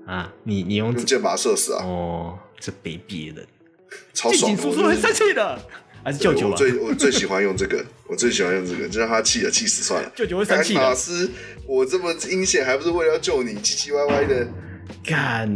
[0.06, 1.84] 啊，你你用剑把它射死啊？
[1.84, 3.48] 哦，这卑鄙的人，
[4.14, 4.56] 超爽！
[4.58, 5.60] 叔叔很生气的，
[6.04, 6.50] 还是舅舅？
[6.50, 10.12] 我最我最喜欢用这个，我最喜欢用这个，就让他气了，气死算了。
[10.16, 10.82] 舅舅会生气的。
[10.82, 11.30] 老师，
[11.68, 14.48] 我这么阴险，还不是为了要救你，唧唧歪歪的。
[15.06, 15.48] 干，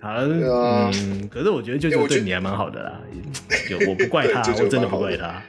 [0.00, 3.00] 好了，嗯，可是我觉得舅舅对你还蛮好的啦，
[3.68, 5.42] 就我不怪他， 我真的不怪他。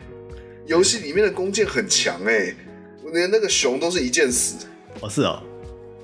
[0.65, 2.56] 游戏里面的弓箭很强哎，
[3.13, 4.65] 连那个熊都是一箭死。
[5.01, 5.41] 哦，是哦。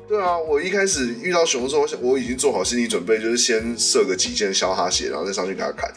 [0.08, 5.90] 对啊，我一开始遇到熊的时候，我已经做好心理准备，就是先射个几箭消他血，然后再上去给他砍。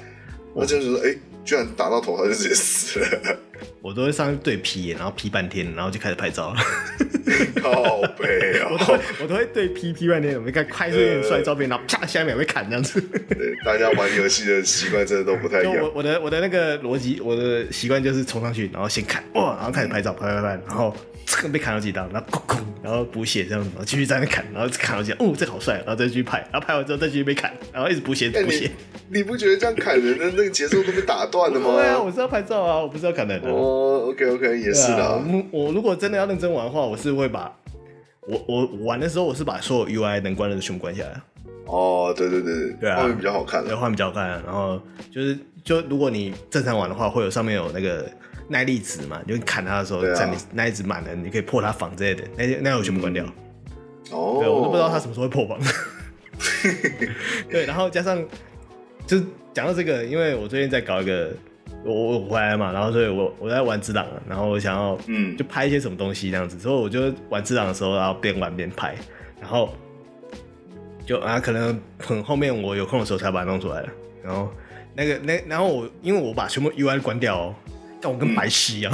[0.55, 3.39] 那就是说，哎，居然打到头，他就直接死了。
[3.85, 6.61] 我都会上去对 P，然后 P 半天，然后就开始拍照了。
[7.61, 8.69] 靠背啊！
[8.73, 12.99] 我都会我都会对 P P 半天，我们看快速点帅照片，然后啪下一秒被砍这样子。
[12.99, 15.77] 对，大家玩游戏的习惯真的都不太一样。
[15.83, 20.97] 我我的我的那个逻辑，我的习惯就是冲上去，然后先砍哇，然后开始拍照，拍拍拍，然后。
[21.27, 28.71] 这个被砍了几刀，然后咣咣，然后补血这样子，然后继续在那砍，然后砍了几刀，哦，这个好帅，然后再继续拍，然后拍完之后再继续被砍，然后一直补血补血。
[29.11, 31.75] 你不觉得这样砍人的那个节奏都被打断了吗？
[31.75, 33.51] 对啊，我是要拍照啊，我不是要砍人的。
[33.51, 35.23] 哦，OK OK，也是的。
[35.51, 37.55] 我如果真的要认真玩的话，我是会把
[38.27, 41.21] 我我玩的时候，我是把所有 UI 能关的全部关下来。
[41.67, 44.29] 哦，对对对对啊，画面比较好看，对，画面比较好看。
[44.45, 48.09] 然后就是，就如果你正常玩的话，会有上面有那个。
[48.47, 52.23] 耐力值嘛，就砍他的时候，在你耐力值满了，你可以破他防之类的。
[52.37, 53.25] 那那我全部关掉。
[54.11, 54.37] 哦。
[54.39, 55.59] 对，我都不知道他什么时候会破防。
[57.51, 58.23] 对，然后加上，
[59.07, 59.19] 就
[59.55, 61.33] 讲到这个，因为我最近在搞一个，
[61.87, 68.95] 我我回来嘛，然后所以我我在玩只狼，然后我想要嗯，就拍一些什么东西这样子，所以我就玩只狼的时候，然后边玩边拍，
[69.41, 69.75] 然后
[71.07, 73.89] 就啊，可能很后面我有空的时候才把它弄出来了。
[74.23, 74.53] 然后
[74.97, 77.55] 那个那然后我因为我把全部 UI 关掉哦。
[78.01, 78.93] 但我跟白痴一样，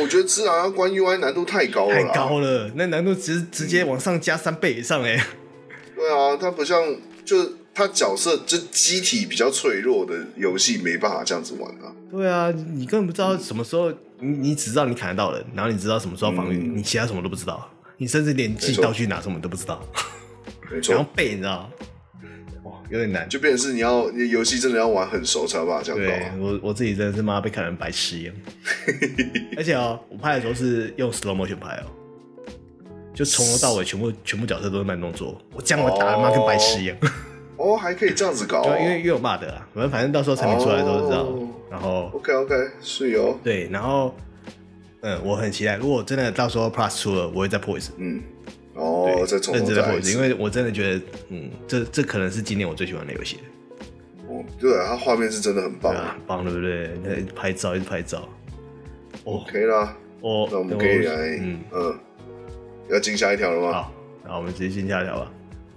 [0.00, 5.22] 我觉得自然要关 UI 难度太高了， 太高了，那难度直直接往上加三倍以上哎。
[5.94, 6.82] 对啊，它不像，
[7.26, 11.92] 就是它角色就机体比较脆弱的游戏没办法这样子玩啊。
[12.10, 19.86] 对啊，你根本不知道什么时候，你你只知道你砍得到人，然后你知道什么时候防御，嗯、你其他什么都不知道，你甚至连自己道具拿什么都不知道，
[20.88, 21.70] 然后背你知道。
[22.92, 26.06] 有点难，就变成是你要你游戏真的要玩很熟才有办法这样搞。
[26.06, 28.34] 对，我我自己真的是妈被看成白痴一样。
[29.56, 31.88] 而且哦，我拍的时候是用 slow motion 拍哦，
[33.14, 36.96] 就从头到尾全部全部角色都是慢动作，我这样我打的妈跟白痴一样。
[37.56, 41.22] 哦，还可以这样子搞，哦， 因为又有骂的啊，反正反正到时候产品出来都知道。
[41.22, 44.14] 哦、然后 OK OK 是有对，然后
[45.00, 47.92] 嗯，我很期待，如果真的到时候 Plus 出了，我会再破一次。
[47.96, 48.22] 嗯。
[48.74, 53.38] 哦，再重新再破因为我真的觉得，嗯，这这可能是今年我最喜欢的游戏。
[54.28, 56.90] 哦，对啊，它画面是真的很棒，很棒，对不对？
[57.04, 58.28] 那拍照，一直拍照。
[59.24, 61.98] OK 啦，哦，那我们可以来，嗯嗯，
[62.90, 63.72] 要进下一条了吗？
[63.72, 63.92] 好，
[64.24, 65.30] 那我们直接进下一条吧。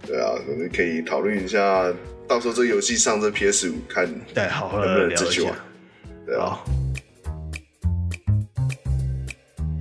[0.08, 1.92] 对啊，我们可以讨论一下，
[2.28, 5.52] 到时候这游戏上这 PS 五看，对，好好的聊一下。
[6.26, 6.64] 对啊。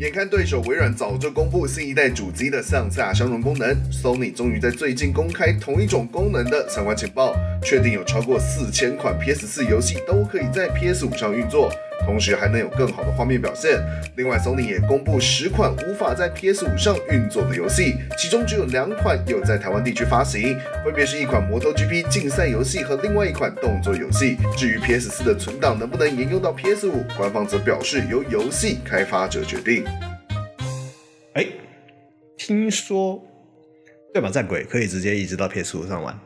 [0.05, 11.73] 眼看对手微软早就公布新一代主机的上下相容功能，Sony 终于在最近公开同一种功能的相关情报，确定有超过四千款 PS4 游戏都可以在 PS5 上运作。
[12.05, 13.79] 同时还能有更好的画面表现。
[14.17, 24.37] 另外，Sony 也公布十款无法在 PS 五上运作的游戏，其中只有两款有在台湾地区发行，分别是一款摩托 GP 竞赛游戏和另外一款动作游戏。
[24.57, 29.85] 至于 PS 四的存档能不能沿用到 PS 五，官方则表示由游戏开发者决定。
[31.35, 31.47] 哎，
[32.37, 33.23] 听说
[34.13, 36.19] 对吧战鬼可以直接移植到 PS 五上玩？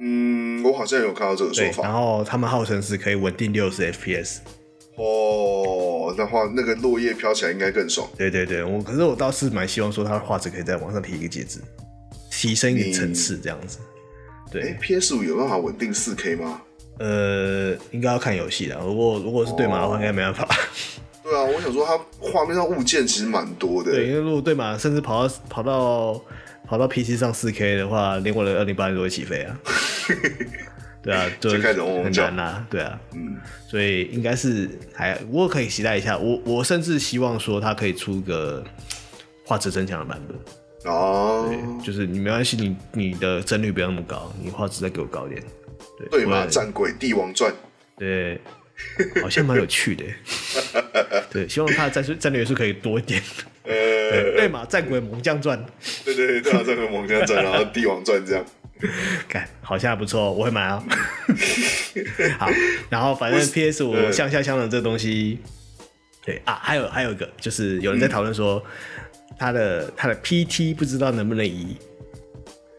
[0.00, 1.82] 嗯，我好像有看到这个说法。
[1.82, 4.38] 然后他们号称是可以稳定六十 FPS。
[4.98, 8.08] 哦，那画那个落叶飘起来应该更爽。
[8.16, 11.60] 对对对，我可是我倒是蛮希望说它的画质可以再往上提一个阶级，
[12.30, 13.78] 提升一个层次这样子。
[14.50, 16.60] 对、欸、，PS 五有办法稳定四 K 吗？
[16.98, 18.76] 呃，应该要看游戏的。
[18.80, 20.44] 如果如果是对马的话，应该没办法。
[20.44, 20.48] 哦、
[21.22, 23.92] 对啊，我想说它画面上物件其实蛮多的。
[23.92, 26.20] 对，因为如果对马甚至跑到跑到
[26.66, 29.56] 跑到 PC 上四 K 的话，连我的二零八零都会起飞啊。
[31.08, 31.50] 对啊， 就
[32.02, 32.66] 很难呐、啊。
[32.68, 36.18] 对啊，嗯，所以应该是还我可以期待一下。
[36.18, 38.62] 我我甚至希望说它可以出个
[39.44, 41.46] 画质增强的版本哦。
[41.48, 45.42] 对，就是你没关系，你你的帧率不要那么高，你画质再给我高一点。
[45.98, 47.50] 对，对嘛，战鬼帝王传。
[47.96, 48.38] 对，
[49.22, 50.04] 好像蛮有趣的。
[51.32, 53.22] 对，希望他的战术战略元素可以多一点。
[53.64, 55.58] 呃，对嘛，战鬼猛将传。
[56.04, 58.44] 对对对，战鬼猛将传， 然后帝王传这样。
[59.28, 60.82] 看，好像还不错，我会买啊。
[62.38, 62.48] 好，
[62.88, 65.38] 然后反正 PS 五向下相的这个东西，
[66.24, 68.62] 对啊，还有还有一个，就是有人在讨论说，
[69.38, 71.76] 他的他的 PT 不知道能不能移。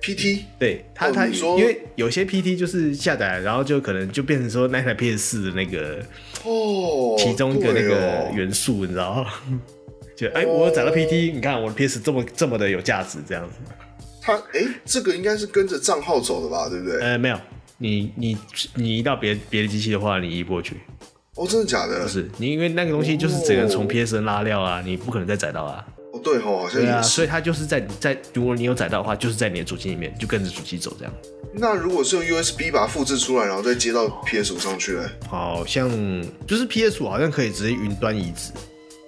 [0.01, 6.01] PT 对他他，因为有些 PT 就是下载，然后就可能就变成说那台 PS 四的那个
[6.45, 9.29] 哦，其中一个那个元素，你知道吗？
[10.15, 13.55] 就哎，我找到 PT，你看我的 PS 这么这么的有价值，这样子。
[14.37, 16.99] 他哎，这个应该是跟着账号走的吧，对不对？
[17.01, 17.39] 呃，没有，
[17.77, 18.37] 你你
[18.75, 20.77] 你移到别别的机器的话，你移不过去。
[21.35, 22.03] 哦，真的假的？
[22.03, 25.85] 不是，你因为那个东西就是只能从 PSN 拉料啊，你不可能再载到啊。
[26.11, 31.13] 哦，对哦，好像对啊，所以它就是在在，如果你有载到的话，就是在你的主机里面，就跟着主机走这样。
[31.53, 35.03] 那如果是用 USB 把它复制出来，然后再接到 PS 五上去嘞？
[35.27, 35.89] 好像
[36.45, 38.51] 就是 PS 五好像可以直接云端移植。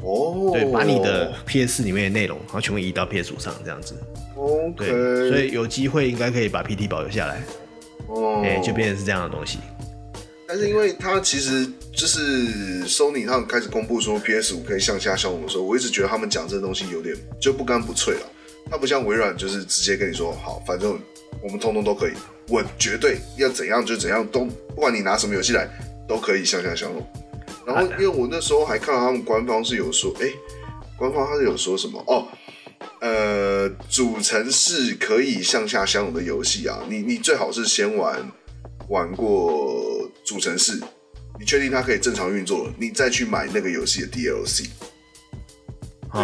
[0.04, 3.96] 哦，对，把你的 PS 里面的内容，然后全部移到 PS 五上这样子。
[4.36, 7.44] OK，对，所以有机会应该可以把 PT 保留下来。
[8.08, 9.60] 哦，哎，就变成是这样的东西。
[10.48, 18.22] 但是因为它其实就是 Sony 他们开始公布说 PS 五可以向下相容的时候，我一直觉得他们讲这个东西有点就不干不脆了。
[18.70, 21.00] 它不像微软，就是直接跟你说好，反正
[21.42, 22.14] 我们通通都可以，
[22.50, 25.68] 我绝对要怎样就怎样，都不管你拿什么游戏来
[26.08, 27.06] 都可以向下相容。
[27.66, 30.32] 然后因为我那时候还看到他们官方是有说，哎，
[30.98, 32.28] 官方他是有说什么哦，
[33.00, 38.32] 呃，主城市可以向下相容的游戏啊，你你最好是先玩
[38.90, 39.90] 玩过。
[40.24, 40.80] 主城市，
[41.40, 44.68] 你确定它可以正常运作了，你再去买那个游戏的 DLC。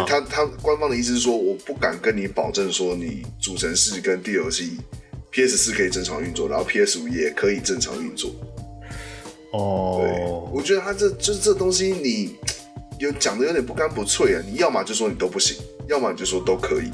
[0.06, 4.70] 他他官方的意思是说，我不敢跟你保证说你主城市跟 DLC
[5.30, 8.30] PS 四可以正常运作，然后 PS 五也可以正常运作。
[9.52, 12.36] 哦，对，我觉得他这就是这东西，你
[12.98, 14.42] 有讲的有点不干不脆啊。
[14.46, 15.56] 你要么就说你都不行，
[15.88, 16.90] 要么你就说都可以。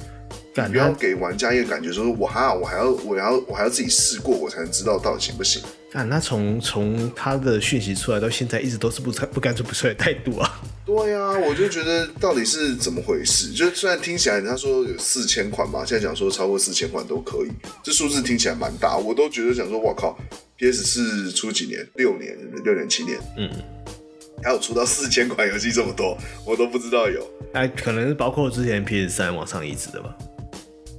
[0.56, 5.60] 你不要给玩家一个感觉，说我还我还要我还要我还要自己试过，我才能知道到底行不行。
[5.94, 10.60] 啊，那从从他的讯息出来到现在，一直都是不不干脆不脆的态度啊。
[10.84, 13.52] 对呀、啊，我就觉得到底是怎么回事？
[13.52, 17.50] 就虽然听起来他说有四千款嘛，现在讲说超过四千款都可以，
[17.84, 20.18] 这数字听起来蛮大，我都觉得想说，我靠
[20.56, 21.86] ，PS 四出几年？
[21.94, 23.48] 六年，六年七年，嗯，
[24.42, 27.24] 还有出到四千款游戏这么多，我都不知道有。
[27.52, 30.12] 哎，可能是包括之前 PS 三往上移植的吧。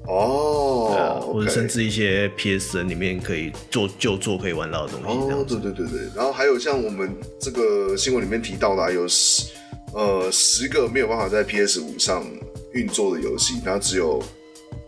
[0.08, 5.08] 哦，或者甚至一些 PSN 里面可以做就做可以玩到的东西。
[5.08, 9.52] 哦，对对对对，然后还有像我们这个新闻里面提到的，啊，有十
[9.94, 12.26] 呃十个没有办法在 PS 五上
[12.74, 14.22] 运作的游戏，然后只有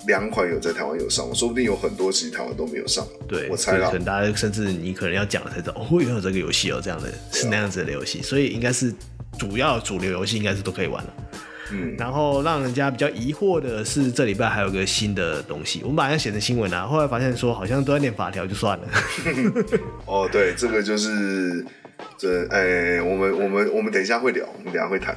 [0.08, 3.06] 两款有在台湾有上，说不定有很多其实台湾都没有上。
[3.28, 8.94] 对，我猜到，可能大家甚至你可能要讲了才知道，哦，原来有这个游戏哦，这样的是那样子的游戏，所以应该是
[9.40, 11.14] 主要主流游戏应该是都可以玩了。
[11.72, 18.88] 嗯，然后让人家比较疑惑的是，这礼拜还有个新的东西，我们把它写成新闻啊，后来发现说好像都在念法条，就算了。
[20.06, 21.66] 哦，对，这个就是
[22.18, 25.16] 这，哎，我们我们我们等一下会聊，我们等一下会谈。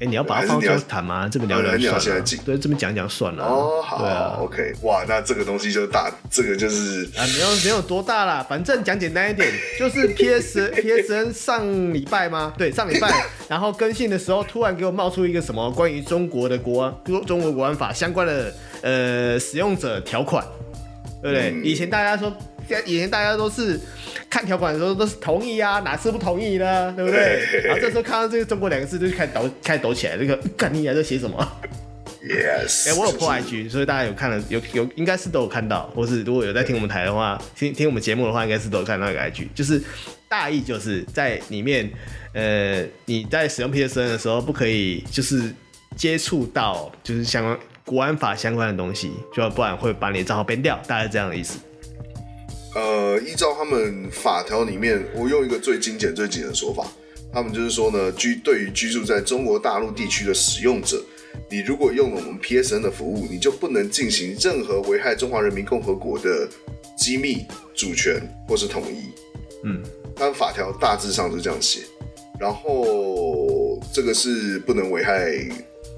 [0.00, 1.28] 哎，你要把它放出来谈吗？
[1.30, 2.24] 这边聊聊算了。
[2.44, 3.44] 对，这边讲讲算了。
[3.44, 12.52] 哦，好，对啊，OK，哇，那这个东西就大，这个就是啊，没有没有多大啦，反正讲简单一点， 就是 PS PSN 上礼拜吗？
[12.58, 13.08] 对，上礼拜，
[13.48, 18.52] 然后更新的时候，突然给我冒出一个什么关于中国的国安，中中国国安法相关的
[18.82, 20.44] 呃使用者条款，
[21.22, 21.50] 对不对？
[21.52, 22.36] 嗯、以前大家说。
[22.86, 23.78] 以前大家都是
[24.30, 26.92] 看条款的时候都是同意啊，哪次不同意呢？
[26.96, 27.62] 对不对？
[27.64, 30.16] 然后这时候看到这个“中国”两个字，就开始抖，开始抖起来。
[30.16, 31.36] 这个干你还在写什么
[32.22, 32.88] ？Yes。
[32.88, 39.82] 哎、欸，我有破 IG，所以大家有看了，有有应该是都有看到，或是如果有在听我们台的话，听听我们节目的话，应该是都有看到一个 IG，就是
[40.28, 41.90] 大意就是在里面，
[42.32, 45.52] 呃，你在使用 PSN 的时候，不可以就是
[45.96, 51.58] 接触到就是相关国安法相关的东西，就不然会把你的账号 ban 掉，大概是这样的意思。
[52.74, 56.86] 呃，依照他们法条里面，我用一个最精简、最简的说法，
[57.32, 61.00] 他们就是说呢，居对于居住在中国大陆地区的使用者，
[61.48, 66.48] 你如果用了我们 PSN 的服务，你就不能进行任何危害中华人民共和国的
[66.98, 69.04] 机密、主权或是统一。
[69.62, 69.80] 嗯，
[70.16, 71.80] 他们法条大致上是这样写。
[72.40, 75.32] 然后这个是不能危害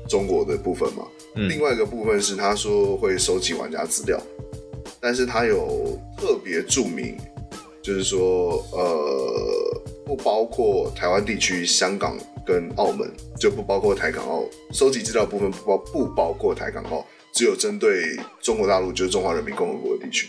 [0.07, 1.07] 中国的部分嘛？
[1.35, 4.21] 嗯，另外一个部分是他说会收集玩家资料。
[5.07, 7.17] 但是它有特别注明，
[7.81, 14.43] 就是说，呃，不包括台湾地区、香港跟澳门，就不包括台港澳
[14.73, 20.29] 收集资料部分不包不包括台港澳，只有针对中国大陆，就是中华人民共和国的地区。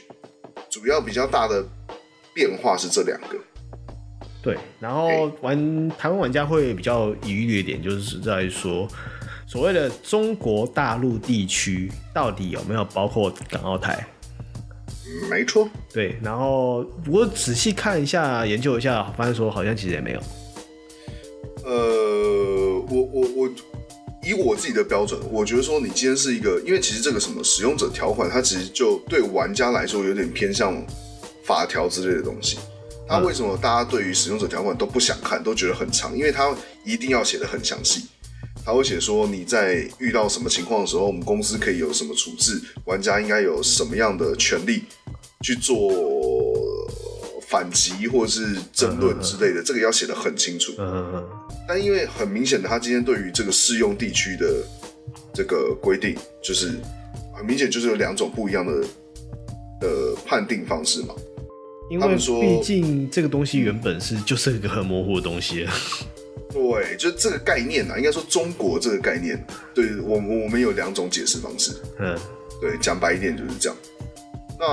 [0.69, 1.65] 主要比较大的
[2.31, 3.29] 变化是这两个。
[4.43, 8.87] 对，然后玩台湾玩家会比较疑虑一点，就是在说
[9.47, 14.05] 所谓的中国大陆地区到底有没有包括港澳台？
[15.29, 15.69] 没错。
[15.93, 20.19] 对，然后我仔细看一下、研究一下，发现说好像其实也没有。
[21.63, 23.49] 呃，我我我
[24.23, 30.81] 以我自己的标准，我觉得说你今天是一个，因为其实这个什么使用者条款，它其实就对玩家来说有点偏向
[31.43, 32.57] 法条之类的东西。
[33.09, 36.13] 那为什么大家对于使用者条款都不想看，都觉得很长？
[36.17, 38.05] 因为它一定要写的很详细，
[38.67, 44.83] 他会写说你在遇到什么情况的时候，我们公司可以有什么处置，玩家应该有什么样的权利
[45.41, 45.89] 去做
[47.47, 50.73] 反击或者是争论之类的，这个要写得很清楚。
[51.65, 54.45] 但因为很明显的，他今天对于这个适用地区的
[55.33, 56.73] 这个规定，就是
[57.33, 58.81] 很明显就是有两种不一样的
[59.79, 61.15] 的判定方式嘛。
[61.89, 65.65] 因为毕竟这个东西原本是就是一个很模糊的东西。
[66.51, 69.37] 对，就这个概念啊，应该说中国这个概念，
[69.73, 71.73] 对我我们有两种解释方式。
[71.99, 72.17] 嗯，
[72.61, 73.77] 对，讲白一点就是这样。
[74.59, 74.65] 那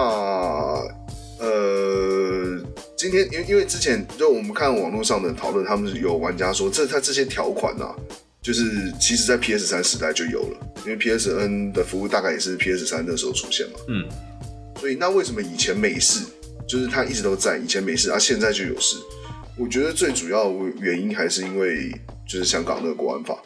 [1.40, 2.58] 呃，
[2.96, 7.94] 今天因为因为之前就我们看网络上的讨论，他们有玩家说，这他这些条款啊，
[8.40, 13.80] 就是其实在 PS 三时代就有了，因为 PSN 的服务大概也是 PS 三那时候出现嘛。
[13.88, 14.08] 嗯，
[14.80, 16.24] 所以那为什么以前没事？
[16.66, 18.96] 就是他一直都在，以前没事，啊，现在就有事。
[19.56, 21.90] 我觉得最主要的原因还是因为
[22.26, 23.36] 就是香港那个国安法。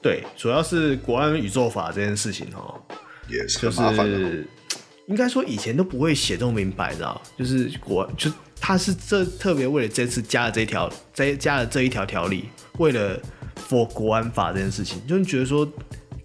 [0.00, 2.80] 对，主要是国安宇宙法这件事情哦，
[3.28, 4.18] 也是很麻烦的。
[4.18, 4.46] 就是
[5.06, 13.20] 应该说以前都不会写这么明白的，就是国就他是这特别为了这次加了这一条，再加了这一条条例，为了
[13.68, 15.66] for 国安法这件事情，就是觉得说。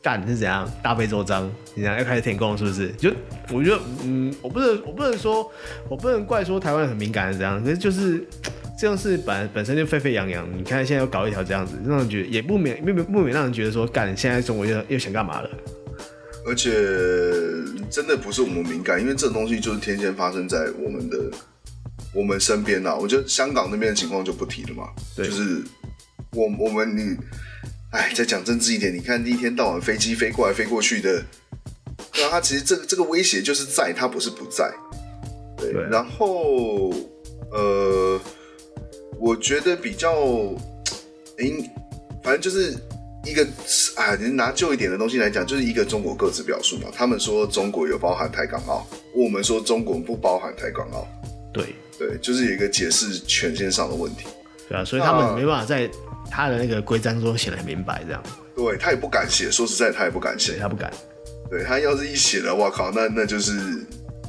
[0.02, 1.50] 干是怎样大费周章？
[1.76, 2.90] 你想要开始填空是不是？
[2.98, 3.10] 就
[3.50, 5.50] 我觉得，嗯，我不能，我不能说，
[5.88, 8.28] 我不能怪说台湾很敏感是怎样，可是就是
[8.84, 10.46] 这样是本本身就沸沸扬扬。
[10.58, 15.50] 你看现在又搞一条这样子，让人觉得也不免不免不免让人觉得说，干现在中国又又想干嘛了？
[16.46, 16.70] 而且
[17.90, 21.18] 真的不是我们敏感，因为这种东西就是天天发生在我们的
[22.14, 22.94] 我们身边呐。
[22.94, 25.64] 我觉得香港那边的情况就不提了嘛，对就是
[26.34, 27.16] 我我们你。
[27.92, 31.24] 哎，再讲政治一点，你看一天到晚飞机飞过来飞过去的，
[32.16, 34.74] 那他其实这个这个威胁就是在，他不是不在。
[35.56, 36.92] 对，对然后
[37.52, 38.20] 呃，
[39.24, 40.12] 我觉得比较，
[41.38, 41.50] 哎，
[42.22, 42.76] 反正就是
[43.24, 43.42] 一个
[43.96, 46.90] 啊，你拿旧一点的东西来讲，就是一个中国各自表述嘛。
[46.94, 51.08] 他们说中国有包含台港澳，我们说中国不包含台港澳。
[51.54, 54.26] 对对，就是有一个解释权限上的问题。
[54.68, 55.90] 对啊，所以他们没办法在。
[56.32, 58.24] 他的那个规章中写的很明白，这样。
[58.56, 60.92] 对，他也不敢写，说实在，他也不敢写，他不敢。
[61.48, 63.52] 对，他要是一写了，我靠，那那就是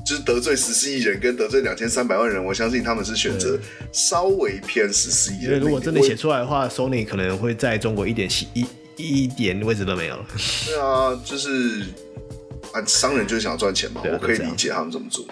[0.04, 3.58] 就是得罪十四亿人跟得罪两千三百万人，我相信他们是选择
[3.92, 5.44] 稍微偏十四亿人。
[5.44, 10.26] 因为如果真的写出来的话，Sony 可能会在中国一点一一点位置都没有了。
[10.66, 11.80] 对啊，就是
[12.72, 15.24] 啊，商人就是想要赚钱嘛，啊、我可以理解他们这么做。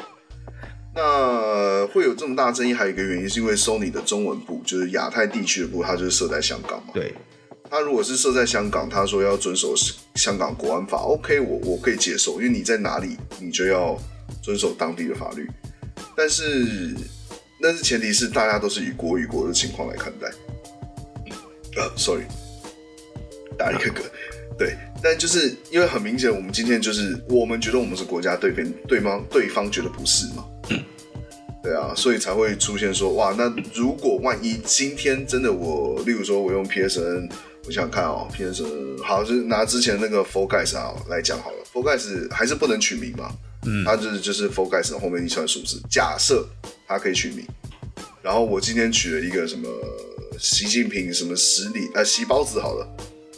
[0.94, 6.92] 那会有这么大争议，还有一个原因是因为 Sony 的中文部，就是亚太地区的部，它就是设在香港嘛。
[6.92, 7.14] 对，
[7.70, 9.74] 他如果是设在香港，他说要遵守
[10.16, 13.98] 香港国安法，OK，我我可以接受，因为你在哪里，你就要
[14.40, 15.48] 遵守当地的法律。
[16.16, 16.94] 但是，
[17.60, 20.30] 但是前提是大家都是以国与国的情况来看待。
[21.76, 22.24] 呃，sorry，
[23.58, 24.02] 打一个嗝。
[24.58, 30.44] 对，但就是因为很明显，我们今天就是我们觉得我们是国家，对边对方对方觉得不是嘛。
[31.62, 37.30] 对啊，所以才会出现说哇，那如果万一今天真的我，例如说我用 PSN，
[37.66, 43.32] 我想看哦，PSN 好，就拿之前那个 For Guys 啊来讲好了，For Guys 还是不能取名嘛，
[43.66, 46.46] 嗯，它就是就是 Guys 后面一串数字，假设
[46.86, 47.46] 它可以取名，
[48.22, 49.68] 然后我今天取了一个什么
[50.38, 52.88] 习近平什么十里呃，习包子好了。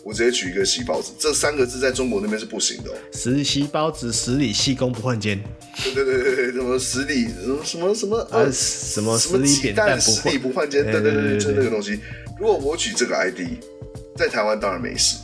[0.06, 2.94] 我直接取一个“习包子”这三个字，在中国那边是不行的哦。
[3.10, 5.42] 十习包子，十里细工不换肩。
[5.82, 7.26] 对对对对，什么十里
[7.64, 8.46] 什么什么啊？
[8.52, 10.84] 什么十里扁担十里不换肩？
[10.84, 12.00] 对对对，就那个东西。
[12.38, 13.56] 如果我取这个 ID，
[14.14, 15.16] 在台湾当然没事。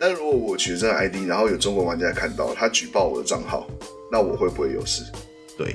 [0.00, 3.68] 但如果我取这个 ID，然后有中国玩家看到他举报我的账号，
[4.14, 5.02] 那我会不会有事？
[5.58, 5.74] 对，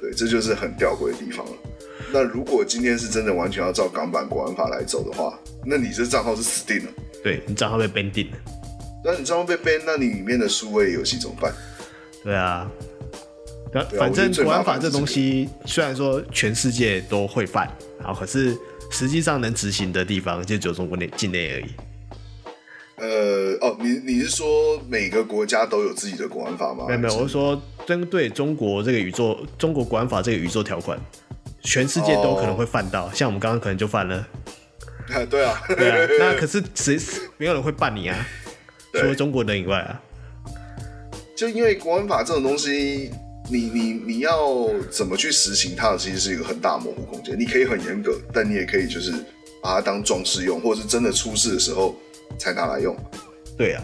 [0.00, 1.52] 对，这就是很吊诡的地方了。
[2.12, 6.90] 那如果今天是真的完全要照港版国安法来走的话，那你这账号是死定了。
[7.22, 8.36] 对，你账号被 ban 定了，
[9.04, 11.54] 那你账号被 ban，那你里面的数位游戏怎么办？
[12.24, 12.68] 对啊，
[13.96, 18.58] 反正国安法这东西虽然说全世界都会犯，然后可是
[18.90, 21.66] 实际上能执行的地方就只有中国内境内而已。
[22.96, 26.86] 呃，哦，你你是说每个国家都有自己的国安法吗？
[26.88, 30.98] 没有没有，我是说针对中国这个宇宙，中国国安法这个宇宙条款。
[31.62, 34.16] 全世界都可能会犯到，像我们刚刚可能就犯了。
[35.10, 36.96] 啊，对啊， 对啊，那可是谁
[37.38, 38.16] 没有人会办你啊？
[38.94, 40.00] 除了中国人以外啊。
[41.34, 43.10] 就因为国安法这种东西，
[43.50, 47.36] 你你你要怎么去实行它，其实是一个很大模糊空间。
[47.38, 49.12] 你可以很严格，但你也可以就是
[49.60, 51.96] 把它当装饰用，或者是真的出事的时候
[52.38, 52.96] 才拿来用。
[53.56, 53.82] 对啊，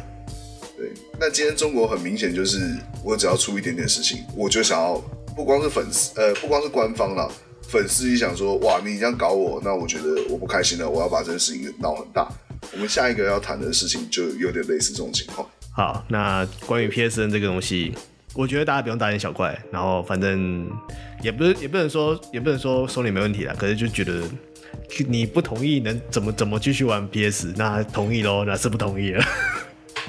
[0.77, 0.91] 对。
[1.19, 5.03] 那今天中国很明显就是，我只要出一点点事情，我就想要
[5.35, 7.31] 不光是粉丝，呃，不光是官方了，
[7.69, 12.29] 粉丝也想说，哇，你这样搞我，那我觉得我不开心了，我要把这件事情闹很大。
[12.73, 15.49] 我们下一个要谈的事情就有点类似这种情况。
[15.73, 17.93] 好，那关于 PSN 这个东西，
[18.35, 19.59] 我觉得大家不用大惊小怪。
[19.71, 20.71] 然后反正
[21.23, 23.55] 也不是，也不能说，也不能说 Sony 没问题啦。
[23.59, 24.23] 可是就觉得
[25.09, 27.53] 你不同意，能怎么怎么继续玩 PS？
[27.57, 29.25] 那同意喽，那是不同意了。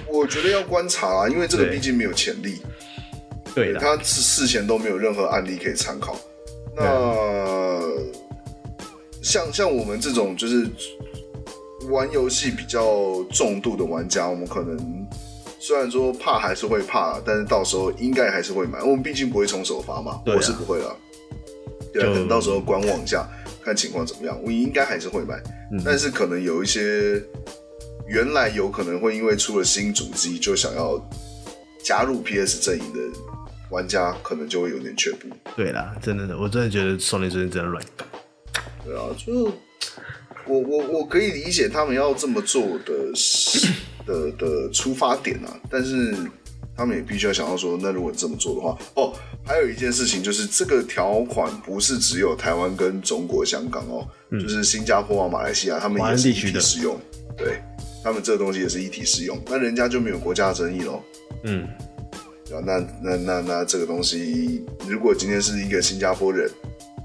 [0.08, 2.62] 我觉得要观察啊，因为这个毕竟没有潜力。
[3.56, 6.18] 对的，他事前都没有任何案例可以参考。
[6.76, 7.80] 那
[9.22, 10.68] 像像我们这种就是
[11.90, 15.08] 玩游戏比较重度的玩家，我们可能。
[15.60, 18.82] 虽然说怕还是会怕，但是到时候应该还是会买。
[18.82, 20.94] 我们毕竟不会从首发嘛，我是不会了。
[21.94, 23.26] 对啊，等到时候观望一下，
[23.64, 24.40] 看情况怎么样。
[24.44, 25.42] 我应该还是会买，
[25.72, 27.22] 嗯，但是可能有一些
[28.08, 31.00] 原来有可能会因为出了新主机就想要
[31.84, 33.00] 加入 PS 阵营的
[33.72, 35.28] 玩家，可能就会有点却步。
[35.56, 37.84] 对啦，真的，我真的觉得 Sony 最近真的乱。
[38.86, 39.46] 对啊，就
[40.46, 42.94] 我我我可以理解他们要这么做的。
[44.06, 46.14] 的的出发点啊，但是
[46.76, 49.14] 他们也必须要想到说，那如果这么做的话，哦，
[49.46, 57.00] 还有一件事情就是这个条款不是只有台湾跟中国香港哦，嗯，就是新加坡啊、马来西亚，他们也是一体适用，
[57.38, 57.62] 对，
[58.04, 61.04] 他们这个东西也是一体适用，那人家就没有国家的争议喽，
[61.44, 61.64] 嗯，
[62.52, 66.50] 啊，那那那那这个东西，如果今天是一个新加坡人，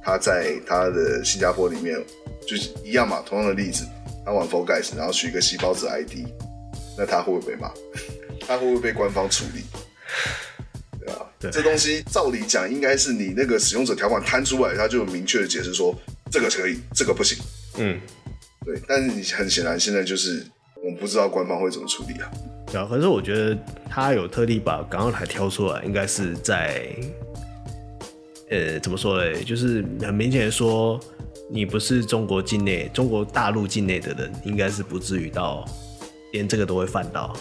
[0.03, 2.03] 他在他的新加坡里面
[2.47, 3.85] 就是一样嘛，同样的例子，
[4.25, 6.27] 他玩 Guys，然后取一个细胞子 ID。
[7.01, 7.71] 那他会不会被骂？
[8.49, 9.63] 他会不会被官方处理？
[10.99, 15.95] 对啊，对，这东西照理讲应该是你那个使用者条款摊出来，他就有明确的解释说
[16.31, 17.37] 这个可以，这个不行。
[17.77, 18.01] 嗯，
[18.65, 18.81] 对。
[18.89, 20.43] 但是你很显然现在就是
[20.83, 22.31] 我们不知道官方会怎么处理啊。
[22.73, 23.55] 对啊，可是我觉得
[23.91, 26.89] 他有特地把港澳台挑出来，应该是在
[28.49, 29.45] 呃怎么说嘞？
[29.45, 30.99] 就是很明显的说，
[31.51, 35.69] 你不是中国境内、中国大陆境内的人，应该是不至于到。
[36.31, 37.35] 连这个都会犯到，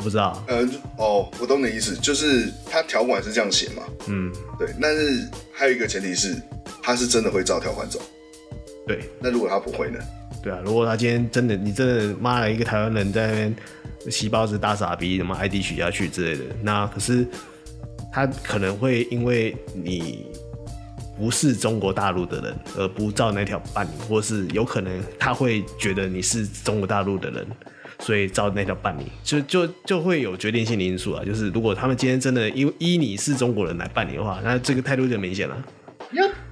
[0.00, 0.42] 我不知道。
[0.48, 3.82] 嗯、呃，哦，我懂你的意思，就是他条款是这样写嘛。
[4.08, 4.66] 嗯，对。
[4.80, 6.34] 但是还有一个前提是，
[6.82, 8.00] 他是真的会照条款走。
[8.86, 9.10] 对。
[9.20, 9.98] 那如果他不会呢？
[10.42, 13.54] 对啊，如果他今天真的，你真的骂了一个台湾人在那边
[14.08, 17.26] 细胞子大傻逼，什么 ID 取下去之类的，那可是
[18.10, 20.26] 他可能会因为你。
[21.18, 27.46] 不是中国大陆的人，而不照那条办理，或是有可能他会觉得你是中国大陆的人，
[28.00, 31.22] 所以照那条办理，就就就会有决定性的因素啊。
[31.24, 35.56] 就是如果他们今天真的依依你是中国人来办理的话，那这个态度就明显了。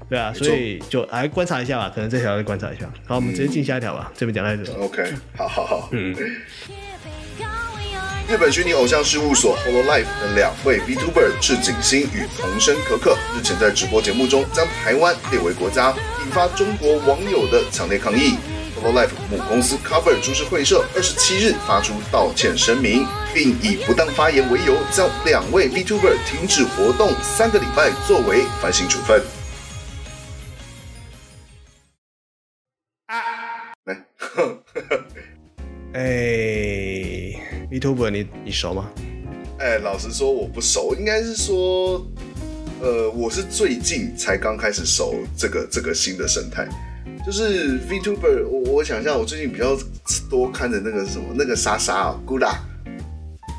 [0.09, 2.91] 对啊，所以就来观察一下吧，可能这条再观察一下。
[3.07, 4.73] 好，我们直接进下一条吧，这边讲到这。
[4.81, 6.15] OK，好好好，嗯。
[8.31, 18.37] 日本虚拟偶像事务所 Hololive 的两位 VTuber 赤井星与桐生可可日前在直播节目中将台湾列为国家，引发中国网友的强烈抗议。
[18.79, 23.05] Hololive 母公司 Cover 株式会社二十七日发出道歉声明，
[23.35, 29.21] 并以不当发言为由，将两位 VTuber 停止活动三个礼拜作为反省处分。
[33.07, 33.21] 啊，
[33.85, 34.05] 来，
[35.95, 35.99] 哎。
[37.71, 38.91] VTuber 你你熟吗？
[39.59, 42.03] 哎、欸，老实说我不熟，应该是说，
[42.81, 46.67] 呃，我是最近才刚开始熟这个这个新的生态，
[47.25, 48.47] 就是 VTuber。
[48.47, 49.77] 我我想一下，我最近比较
[50.31, 52.55] 多看的那个是什么，那个莎莎啊，Gura，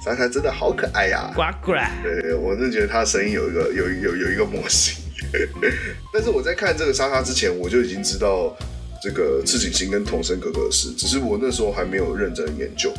[0.03, 1.73] 莎莎真的好可爱呀，呱呱。
[2.03, 5.03] 对，我真的觉得他的声音有一个有有有一个模型。
[6.13, 8.55] 但是我在看这个莎莎之前，我就已经知道
[9.03, 12.91] 这个赤井星跟童声哥哥的事，只是我那时候还没有认真研究。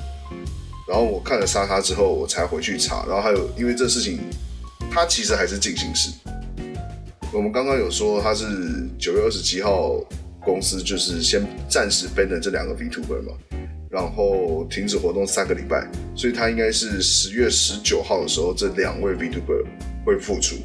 [0.87, 3.05] 然后我看了莎莎之后，我才回去查。
[3.07, 4.19] 然后还有，因为这事情，
[4.91, 6.11] 它其实还是进行式。
[7.33, 8.45] 我们刚刚有说，它是
[8.99, 10.01] 九月二十七号
[10.45, 13.35] 公司就是先暂时 ban 了这两个 VTuber 嘛，
[13.91, 19.65] 然后停止活动三个礼拜，所以他应该是十月十九号的时候，这两位 VTuber
[20.05, 20.57] 会复出。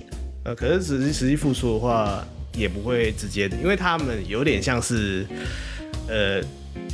[0.43, 5.25] 呃，可是实际实际复出的话，也不会直接，因为他们有点像是，
[6.07, 6.41] 呃，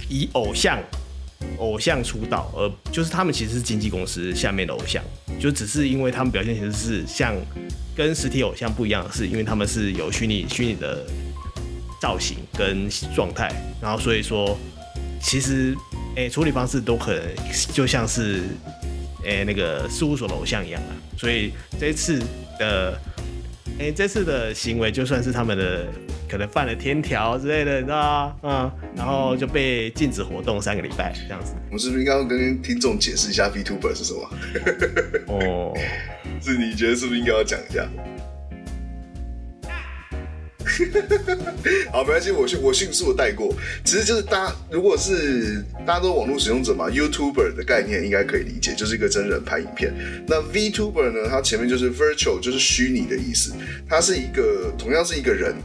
[0.10, 0.80] 以偶像。
[1.58, 5.04] 偶像出道，而就是他们其实是经纪公司下面的偶像，
[5.40, 7.36] 就只是因为他们表现形式是像
[7.96, 11.04] 跟实体偶像不一样的是，因为他们是有虚拟虚拟的
[12.02, 13.50] 造型跟状态，
[13.82, 14.58] 然后所以说
[15.22, 15.76] 其实
[16.16, 17.24] 诶、欸、处理方式都可能
[17.72, 18.42] 就像是
[19.24, 22.20] 诶、欸、那个事务所的偶像一样啊，所以这一次
[22.60, 23.00] 的
[23.78, 25.86] 诶、欸、这次的行为就算是他们的。
[26.32, 28.36] 可能犯了天条之类的，你知道吗？
[28.44, 31.54] 嗯，然后就被禁止活动三个礼拜这样子。
[31.70, 34.30] 我是不是应该要跟听众解释一下 VTuber 是什么？
[35.28, 35.78] 哦，
[36.42, 37.86] 是你觉得是不是应该要讲一下？
[41.92, 43.54] 好，没关系，我迅我迅速的带过。
[43.84, 49.94] 其实就是大家如果是大家都网络使用者嘛，YouTuber 的概念应该可以理解，就是一个真人拍影片。
[50.28, 53.54] 那 VTuber 呢，它前面就是 Virtual，就是虚拟的意思。
[53.88, 55.56] 它是一个同样是一个人。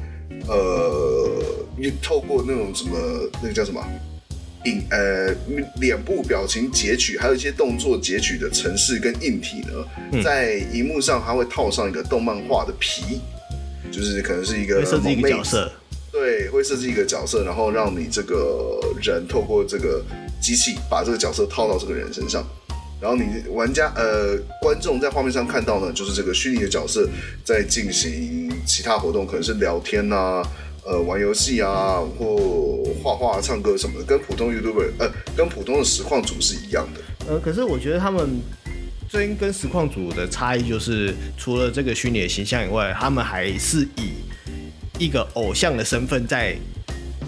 [0.49, 2.97] 呃，你透过那种什么，
[3.43, 3.85] 那个叫什么，
[4.65, 5.35] 影呃
[5.81, 13.21] 脸部表情截取，还有一些动作截取的程式跟硬体呢，嗯、在荧幕上它会套上一个动漫画的皮，
[13.91, 15.73] 就是可能是一个设计一个角色，
[16.13, 20.03] 对，会设计一个角色，然后让你这个人透过这个
[20.41, 22.47] 机器把这个角色套到这个人身上。
[22.99, 27.07] 然后你玩家呃观众在画面上看到呢，就是这个虚拟的角色
[27.45, 30.43] 在进行其他活动，可能是聊天啊，
[30.83, 37.01] 呃玩游戏啊，或画画、唱歌什么的，跟普通 YouTuber 呃跟普通的实况组是一样的。
[37.29, 38.41] 呃，可是我觉得他们
[39.17, 44.13] 最跟实况组的差异就是，除了这个虚拟的形象以外，他们还是以
[44.99, 46.55] 一个偶像的身份在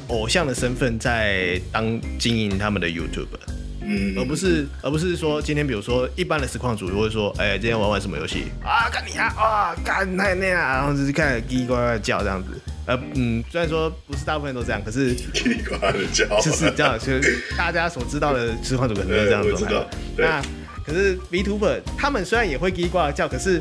[0.08, 3.40] 偶像的身份在当经营他们的 YouTuber。
[3.80, 8.90] 嗯，而不是，而不是说今天，比如说一般的实况组就会说，哎、欸，今天玩玩什么游戏啊？
[8.90, 9.32] 干你啊！
[9.38, 12.50] 啊，干那那样，然后就是看叽里呱呱叫这样子。
[12.84, 19.86] 呃，嗯，虽然说不是大部分都这样，可是 叽里呱呱的叫，就是这样，就是大家所知道的实况组可能都是这样子。
[20.18, 20.42] 那
[20.88, 23.60] 可是 VTuber 他们虽然也会叽里呱呱叫，可是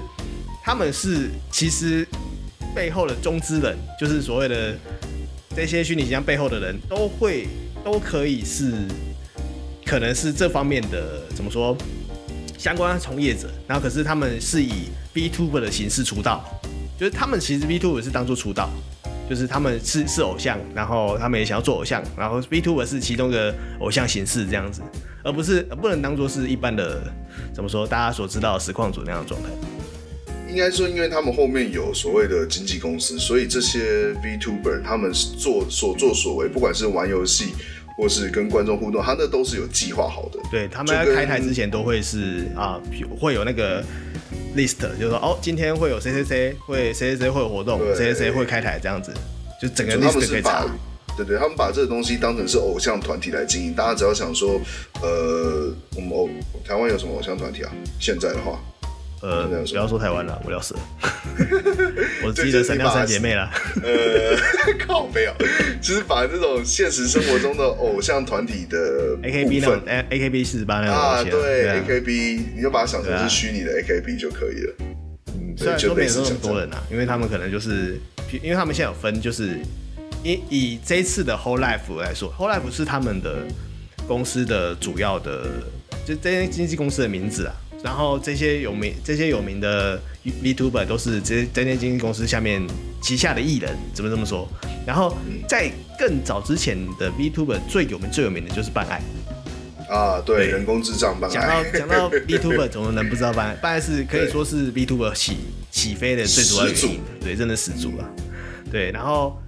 [0.64, 2.08] 他们是其实
[2.74, 4.74] 背后的中之人，就是所谓的
[5.54, 7.48] 这些虚拟形象背后的人都会
[7.84, 8.74] 都可以是。
[9.90, 11.74] 可能是这方面的怎么说
[12.58, 16.44] 相关从业者，然后可是他们是以 VTuber 的形式出道，
[17.00, 18.70] 就是他们其实 VTuber 是当做出道，
[19.30, 24.82] 就是他们是是偶像，然后他们也想要做偶像，然后 VTuber 是其中的偶像形式这样子，
[25.24, 27.02] 而不是不能当做是一般的
[27.54, 29.50] 怎么说大家所知道的实况组那样的状态。
[30.50, 37.54] 应该说，因为他们后面有所谓的经纪公司，所以这些 VTuber 他们做所作所为，不管是玩游戏。
[38.00, 40.40] 或是跟观众互动，他那都是有计划好的。
[40.52, 42.80] 对，他们在开台之前都会是啊，
[43.20, 43.84] 会有那个
[44.56, 49.14] list，就是说哦，今天会有谁谁谁会谁谁谁会有活动，谁谁谁会开台这样子，
[49.62, 50.66] 就整个 list 可以查。
[51.16, 53.74] 对对，他们把这个东西当成是偶像团体来经营。
[53.74, 54.62] 大家只要想说，
[55.02, 56.30] 呃，我们偶
[56.64, 57.72] 台湾有什么偶像团体啊？
[58.00, 58.60] 现在的话。
[59.22, 60.80] 呃，不要说台湾了，无聊死了。
[62.24, 63.50] 我记得三亮三姐妹了。
[63.84, 64.38] 呃，
[64.86, 65.34] 靠，没有，
[65.82, 74.76] 就是把这种现实生活中的偶像团体的 A K B 那种 A K B 四十八那种啊，对 A K B，你就把它想成是虚拟的 A K B 就可以了。
[75.34, 78.00] 嗯，虽然说没有那么多人啊，因为他们可能就是，
[78.44, 79.58] 因为他们现在有分，就是
[80.24, 83.48] 以以这一次的 Whole Life 来说，Whole Life 是他们的
[84.08, 85.48] 公司的主要的，
[86.06, 87.56] 就这些经纪公司的名字啊。
[87.84, 90.02] 然后这些有名、这些有名的
[90.44, 92.62] VTuber 都是这这间经纪公司下面
[93.02, 94.48] 旗下的艺人，怎么这么说？
[94.86, 95.16] 然后
[95.48, 99.02] 在更早之前的 VTuber 最有名、最有名的就是办爱
[99.94, 101.34] 啊，对，对人工智障办爱。
[101.34, 103.56] 讲到讲到 VTuber，怎么能不知道办爱？
[103.56, 105.38] 办爱是可以说是 VTuber 起
[105.72, 108.10] 起飞的最主要原因，对，真的始祖了。
[108.72, 109.40] 对，然后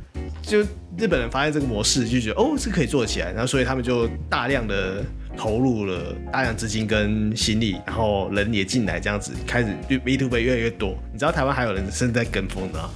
[0.42, 0.60] 就
[0.98, 5.04] 日本人发现这个模式，就觉得哦，这可以做起来，然后所以他们就大量的。
[5.38, 10.98] 投入了大量资金跟心力，然后人也进来，这样子开始 VTuber 越来越多。
[11.14, 12.90] 你知道台湾还有人正在跟风的？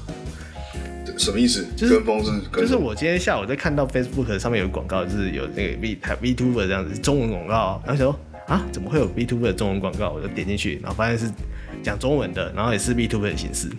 [1.16, 1.66] 什么意思？
[1.78, 2.64] 就是跟风是跟？
[2.64, 10.10] 就是我今天下午在看到 Facebook 上面有广告，就是有那个 V VTuber 这样子中文广告，然后想说啊，怎么会有 VTuber 的中文广告？
[10.10, 11.32] 我就点进去，然后发现是
[11.84, 13.70] 讲中文的，然后也是 VTuber 的形式。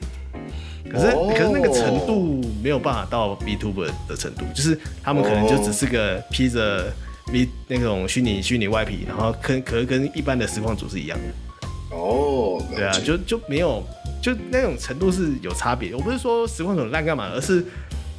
[0.89, 6.91] 可是、哦、可是那个程度没有办法到 VTuber 的程度，就是他们可能就只是个披着。
[7.33, 13.83] 比那种虚拟虚拟外皮，然后跟可是跟一般的实况组是一样的哦，对啊，就就没有
[14.23, 15.95] 就那种程度是有差别。
[15.95, 17.65] 我不是说实况组烂干嘛，而是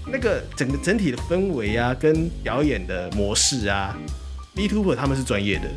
[0.08, 3.95] 那个整个整体的氛围啊，跟表演的模式啊
[4.56, 5.70] ，VTuber 他们是专业的。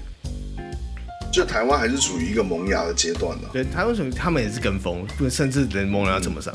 [1.30, 3.48] 就台湾还是处于一个萌芽的阶段呢。
[3.52, 6.54] 对，台湾属于他们也是跟风，不甚至连萌芽怎么上。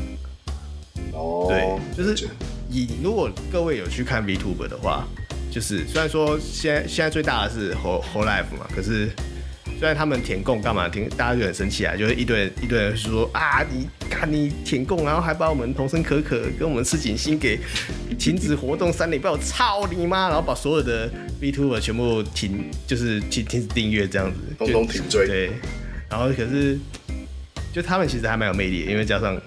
[1.13, 2.28] 哦，对，就是
[2.69, 5.05] 以如果各位有去看 VTuber 的话。
[5.54, 9.08] 就是虽然说现在现在最大的是 Whole Whole Life 嘛，可是
[9.78, 17.60] 虽然他们舔供干嘛，听大家就很生气啊，就是一堆人一堆人说啊，你看你舔供，然后还把我们童声可可跟我们赤井星给
[18.18, 20.28] 停止活动三礼拜，我操你妈！
[20.28, 21.08] 然后把所有的
[21.39, 25.28] VTuber 全部停，就是停停止订阅这样子，通通停追。
[25.28, 25.51] 对，
[26.10, 26.80] 然后可是
[27.72, 29.39] 就他们其实还蛮有魅力的，因为加上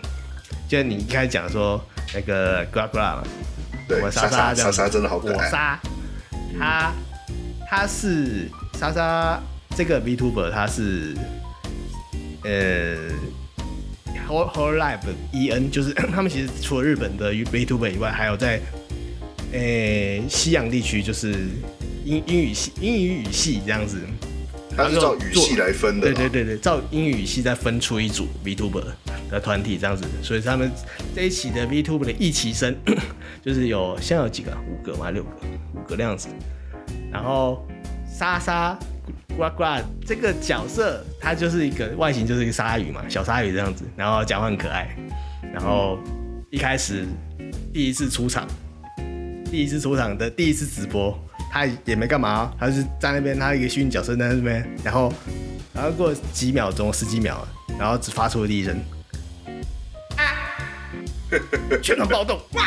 [0.68, 1.84] 就你一开始讲说
[2.14, 3.24] 那个 Gra Gra 嘛。
[3.88, 5.46] 对，我莎莎莎莎真的好可爱。
[5.46, 5.80] 我莎，
[6.58, 6.92] 他
[7.68, 8.48] 他是
[8.78, 9.40] 莎莎
[9.76, 11.14] 这个 VTuber，他是
[12.44, 12.96] 呃
[14.28, 15.00] Whole Whole Life
[15.32, 18.60] EN，就是 他们其实除了日本的 VTuber 以外，还有在
[19.52, 21.34] 呃、欸、西洋地区，就是
[22.04, 24.00] 英英语系英语语系这样子。
[24.76, 26.12] 他是照语系来分的。
[26.12, 28.84] 对对对对，照英语语系再分出一组 VTuber
[29.30, 30.70] 的团体这样子，所以他们
[31.14, 32.76] 这一期的 VTuber 的一期生，
[33.42, 34.50] 就是有现在有几个？
[34.68, 35.10] 五个吗？
[35.10, 35.30] 六个？
[35.86, 36.28] 五个那样子。
[37.12, 37.64] 然后
[38.06, 38.76] 莎莎
[39.36, 39.64] 呱呱
[40.04, 44.88] 这个角色，它就是一个外形就是一个鲨鱼嘛，小鲨鱼这样子，然后讲话很可爱。
[45.54, 45.98] 然后
[46.50, 47.04] 一开始
[47.72, 48.46] 第一次出场，
[49.50, 51.16] 第一次出场的第一次直播。
[51.48, 55.10] 他也没干嘛，他就是在那边，他一个虚拟角色在那边，然后，
[55.72, 57.46] 然后过几秒钟，十几秒，
[57.78, 58.76] 然后只发出了第一声，
[61.80, 62.62] 全场暴动，哇！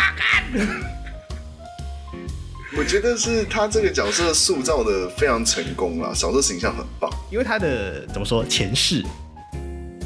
[2.79, 9.03] 我觉得是他这个角色塑造的非常成功了，角色形象很棒，因为他的怎么说前世，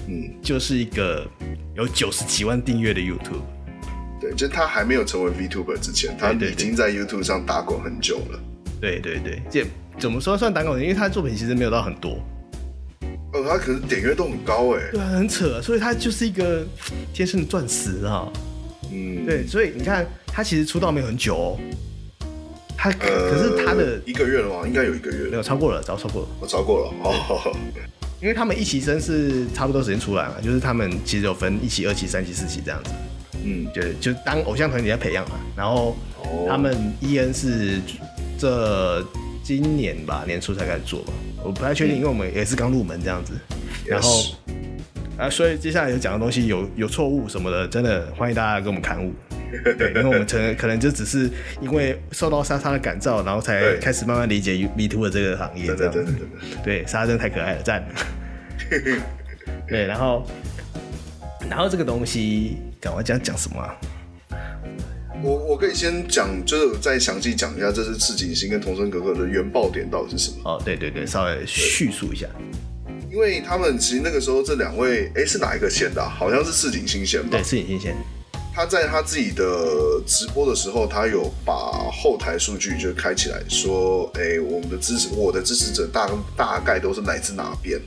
[0.07, 1.23] 嗯，就是一个
[1.75, 3.43] 有九十几万订阅的 YouTube，
[4.19, 8.39] 对，就他还没有成为 VTuber 之前，他已经在 YouTube 上打滚很久了。
[8.81, 9.63] 对对对，这
[9.99, 10.81] 怎么说算打广告？
[10.81, 12.19] 因为他的作品其实没有到很多，
[13.33, 16.65] 哦，他可是点阅度很高哎，对啊，很扯，所以他就是一个
[17.13, 18.27] 天生的钻石啊，
[18.91, 21.59] 嗯，对，所以你看他其实出道没有很久哦，
[22.83, 24.67] 他可，呃、可是他的一个月了吗？
[24.67, 27.55] 应该有一个月，没有超过了，早超过了，我超过了哦，
[28.21, 32.91] 因为他们一期生是差不多时间出来嘛，就是他们其实有分一期、二期、三期、四期这样子，
[33.45, 35.95] 嗯，对，就当偶像团体在培养嘛，然后
[36.49, 37.79] 他们 EN 是。
[38.35, 39.01] 这
[39.41, 41.13] 今年吧，年初才开始做吧，
[41.45, 43.31] 我不太确定，因为我们也是刚入门这样子。
[43.51, 44.23] 嗯、然后.
[45.17, 49.13] 啊，所以接下来有讲的东西有有错误什么的，真的欢迎大家给我们勘误。
[49.77, 51.29] 对，因为我们可能可能就只是
[51.61, 55.67] 因为受到莎莎的感召，然后才开始慢慢理解 VTuber 的这个行业。
[55.75, 56.05] 这样子。
[56.63, 57.87] 对，莎莎真的太可爱了，赞。
[59.67, 60.25] 对，然后
[61.49, 63.75] 然后这个东西，赶快讲讲什么、啊？
[65.21, 70.37] 我我可以先讲，就是再详细讲一下，这是赤井星跟童生格格的原爆点到底是什么？
[70.43, 72.27] 哦，对对对，稍微叙述一下。
[73.09, 76.09] 因为他们其实那个时候这两位，哎，是哪一个先的啊？
[76.09, 77.29] 好像是赤井星先吧？
[77.31, 77.95] 对，赤井星先。
[78.55, 81.53] 他在他自己的直播的时候，他有把
[81.91, 87.79] 后台数据就开起来，说，哎，我们的支持，我的支持者大大概都是来自哪边？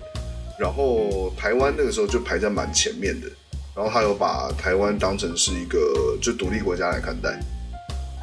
[0.59, 3.29] 然后台湾那个时候就排在蛮前面的。
[3.77, 7.39] 然后他有把台湾当成是一个就独立国家来看待，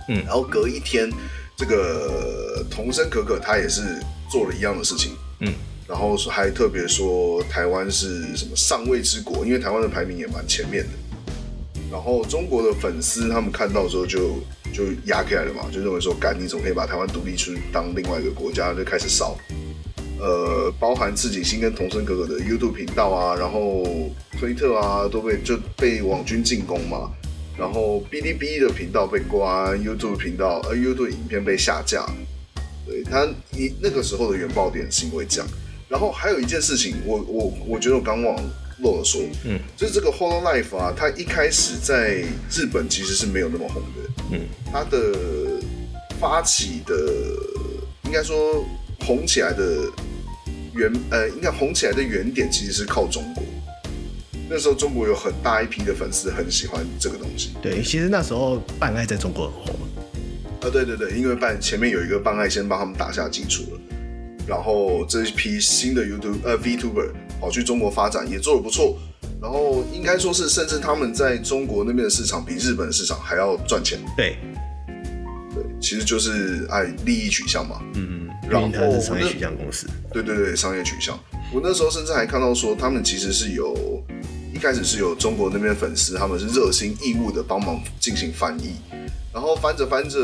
[0.09, 1.07] 嗯，然后隔一天，
[1.55, 3.83] 这个童声可可他也是
[4.31, 5.53] 做了一样的事情，嗯，
[5.87, 10.89] 然后还特别说台湾是什么上位之国，因为台湾的排名也蛮前面的。
[11.93, 14.39] 然后中国的粉丝他们看到之后就
[14.73, 19.37] 就压起来了嘛，就认为说，干你怎么可以把台湾独立出当另外一个国家，就开始烧。
[20.19, 23.83] 呃，包含赤井星跟同生哥哥的 YouTube 频道啊，然后
[24.39, 27.11] 推特啊都被就被网军进攻嘛，
[27.55, 32.03] 然后哔哩哔哩的频道被关，YouTube 频道呃 YouTube 影片被下架，
[32.87, 35.47] 对他一那个时候的原爆点是因为这样，
[35.87, 38.35] 然后还有一件事情，我我我觉得我刚忘
[38.79, 44.39] 漏了说，嗯，就是这个 Hololive 啊，它一开始在日本其实是没有那么红的，嗯，
[44.71, 45.13] 它的
[46.19, 46.95] 发起的
[48.03, 48.65] 应该说
[48.99, 49.91] 红起来的。
[50.75, 53.43] 原呃，应该红起来的原点其实是靠中国。
[54.49, 57.51] 那时候中国有很大一批的粉丝很喜欢这个东西。
[57.61, 59.75] 对，其实那时候办爱在中国很红。
[60.61, 63.79] 啊，对对对，因为办前面有一个办爱先帮他们打下基础了，
[64.47, 67.11] 然后这一批新的 YouTube 呃 VTuber
[67.43, 68.97] 跑去中国发展也做得不错，
[69.41, 73.99] 然后应该说是甚至他们在中国那边的市场比日本的市场还要赚钱。
[74.15, 74.37] 对，
[75.53, 77.81] 对，其实就是爱利益取向嘛。
[77.95, 78.49] 嗯嗯。
[78.49, 81.19] 然后它是商业取向公司，对对对，商业取向。
[81.53, 83.75] 我那时候甚至还看到说，他们其实是有
[84.53, 88.75] 一开始是有中国那边粉丝，他们是热心义务的帮忙进行翻译。
[89.33, 90.17] 然后翻着翻着，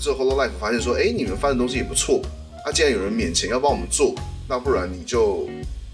[0.00, 2.22] 这 Hololive 发现说，哎，你们翻的东西也不错。
[2.64, 4.14] 那、啊、既然有人免钱要帮我们做，
[4.48, 5.48] 那不然你就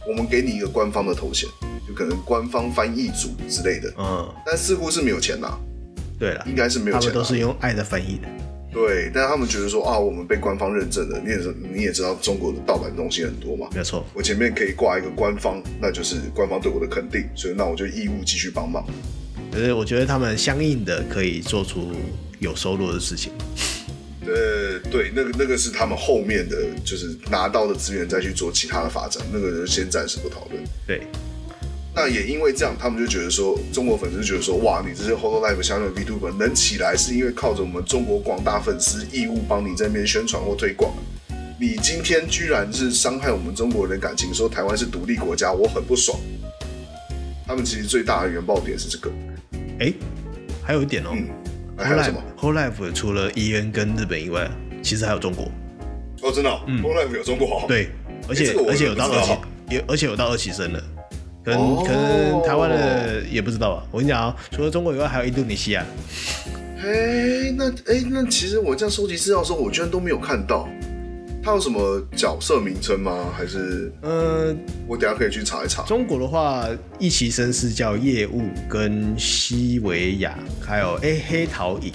[0.09, 1.49] 我们给你一个官方的头衔，
[1.87, 3.93] 就可能官方翻译组之类的。
[3.99, 5.59] 嗯，但似乎是没有钱拿。
[6.19, 7.01] 对了，应该是没有钱。
[7.01, 8.29] 他们都是用爱的翻译的。
[8.73, 11.21] 对，但是他们觉得说啊，我们被官方认证了。
[11.25, 13.69] 你也是你也知道，中国的盗版东西很多嘛。
[13.75, 18.85] 没错，我前面可以挂一个官方，那就是官方对我的肯定，所以那我就义务继续帮忙。
[19.51, 21.91] 可是我觉得他们相应的可以做出
[22.39, 23.33] 有收入的事情。
[24.91, 30.63] 呃，对，那个那个是他们后面的就是拿到的资源再去做其他的发展，那个就先暂时不讨论。
[30.87, 31.03] 对。
[31.93, 40.93] 那也因为这样，他们就觉得说，中国粉丝觉得说，哇，你这些 Holo Life 相关的 VTuber 能起来，是因为靠着我们中国广大粉丝义务帮你在那边宣传或推广。
[41.59, 46.17] 你今天居然是伤害我们中国人的感情，说台湾是独立国家，我很不爽。
[47.45, 49.11] 他们其实最大的原爆点是这个。
[49.81, 49.95] 哎、欸，
[50.63, 51.29] 还有一点哦、喔，嗯，
[51.77, 54.49] 还有什么？Whole Life 除了 EN 跟日本以外，
[54.83, 55.47] 其实还有中国。
[56.23, 56.83] 哦，真的、喔，嗯
[57.15, 57.65] 有中国。
[57.67, 57.89] 对，
[58.29, 59.33] 而且、而且有到二期，
[59.71, 60.83] 也而且有到二期生了。
[61.43, 63.87] 可能、哦、可能台湾的也不知道吧。
[63.91, 65.85] 我跟你讲啊，除了中国以外，还有印度尼西亚。
[66.83, 70.69] 哎，那哎，那其实我这样收集资料的时候，我居然都没有看到。
[71.43, 73.33] 他有什么角色名称吗？
[73.35, 74.55] 还是嗯，
[74.87, 75.83] 我等下可以去查一查。
[75.85, 76.69] 中国的话，
[76.99, 81.91] 一期生是叫叶雾跟西维亚，还有哎黑桃影。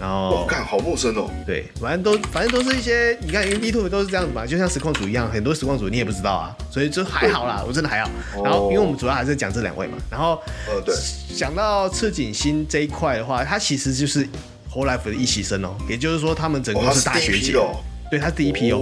[0.00, 1.30] 然后我看好陌生哦。
[1.46, 8.10] 对，反正都反正都是一些，你看，因为 VTuber 都是这样子嘛，就像实况组一样，很多实况组你也不知道啊，所以就还好啦，我真的还好。
[8.42, 9.98] 然后，因为我们主要还是讲这两位嘛。
[10.10, 10.94] 然后，呃，对，
[11.36, 14.26] 讲到赤井星这一块的话，他其实就是
[14.72, 17.76] Whole Life 的一席生哦，也就是说他们整个是大学姐哦。
[18.10, 18.80] 对，他是第一批哦，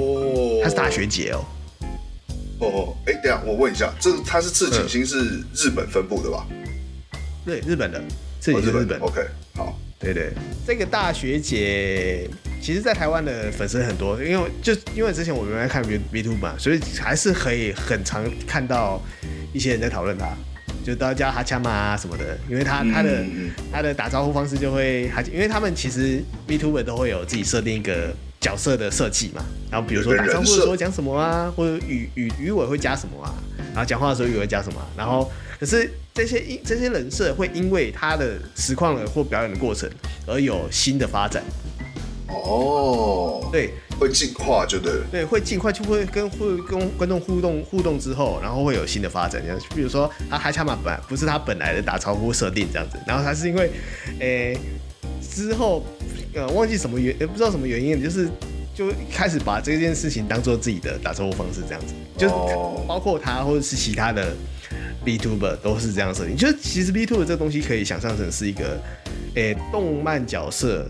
[0.62, 1.44] 他是大学姐哦。
[2.60, 6.46] 哦，哎，等下我问一下，这他是赤井星是日本分部的吧？
[7.44, 8.00] 对，日本的
[8.40, 9.00] 赤井星日本。
[9.00, 9.20] OK，
[9.56, 9.76] 好。
[10.00, 10.30] 对对，
[10.64, 12.30] 这个大学姐，
[12.62, 19.02] 其实，在台湾的粉丝很多，因为就因为之前我们来看 VTuber 嘛，所以还是可以很常看到
[19.52, 20.28] 一些人在讨论她，
[20.84, 23.24] 就都要叫哈恰玛啊什么的，因为她她的
[23.72, 33.34] 她的打招呼方式就会，因为他们其实 VTuber 都会有自己设定一个角色的设计嘛，然后比如说打招呼的时候讲什么啊，或者语语语尾会加什么啊，
[33.74, 35.28] 然后讲话的时候语尾会加什么啊，然后。
[35.58, 39.88] 可是这些因这些人设会因为他的实况的或表演的过程
[40.26, 41.44] 而有新的发展。
[42.26, 45.06] 哦，对，会进化就对了。
[45.12, 49.40] 对，会进化就会跟会跟观众互动互动之后，然后会有新的发展。
[49.40, 53.70] 这样，比如说他还恰玛本来不是他本来的打招呼设定这样子，然后他是因为，
[54.18, 54.60] 诶、欸、
[55.22, 55.84] 之后
[56.34, 58.28] 呃忘记什么原也不知道什么原因，就是
[58.74, 62.34] 就开始把这件事情当做自己的打招呼方式这样子，就是
[62.88, 64.34] 包括他或者是其他的。
[65.04, 68.80] B tuber 都是这样设定，就是其实 B tuber 这个东西可以想象成是一个，
[69.34, 70.86] 诶、动漫角色，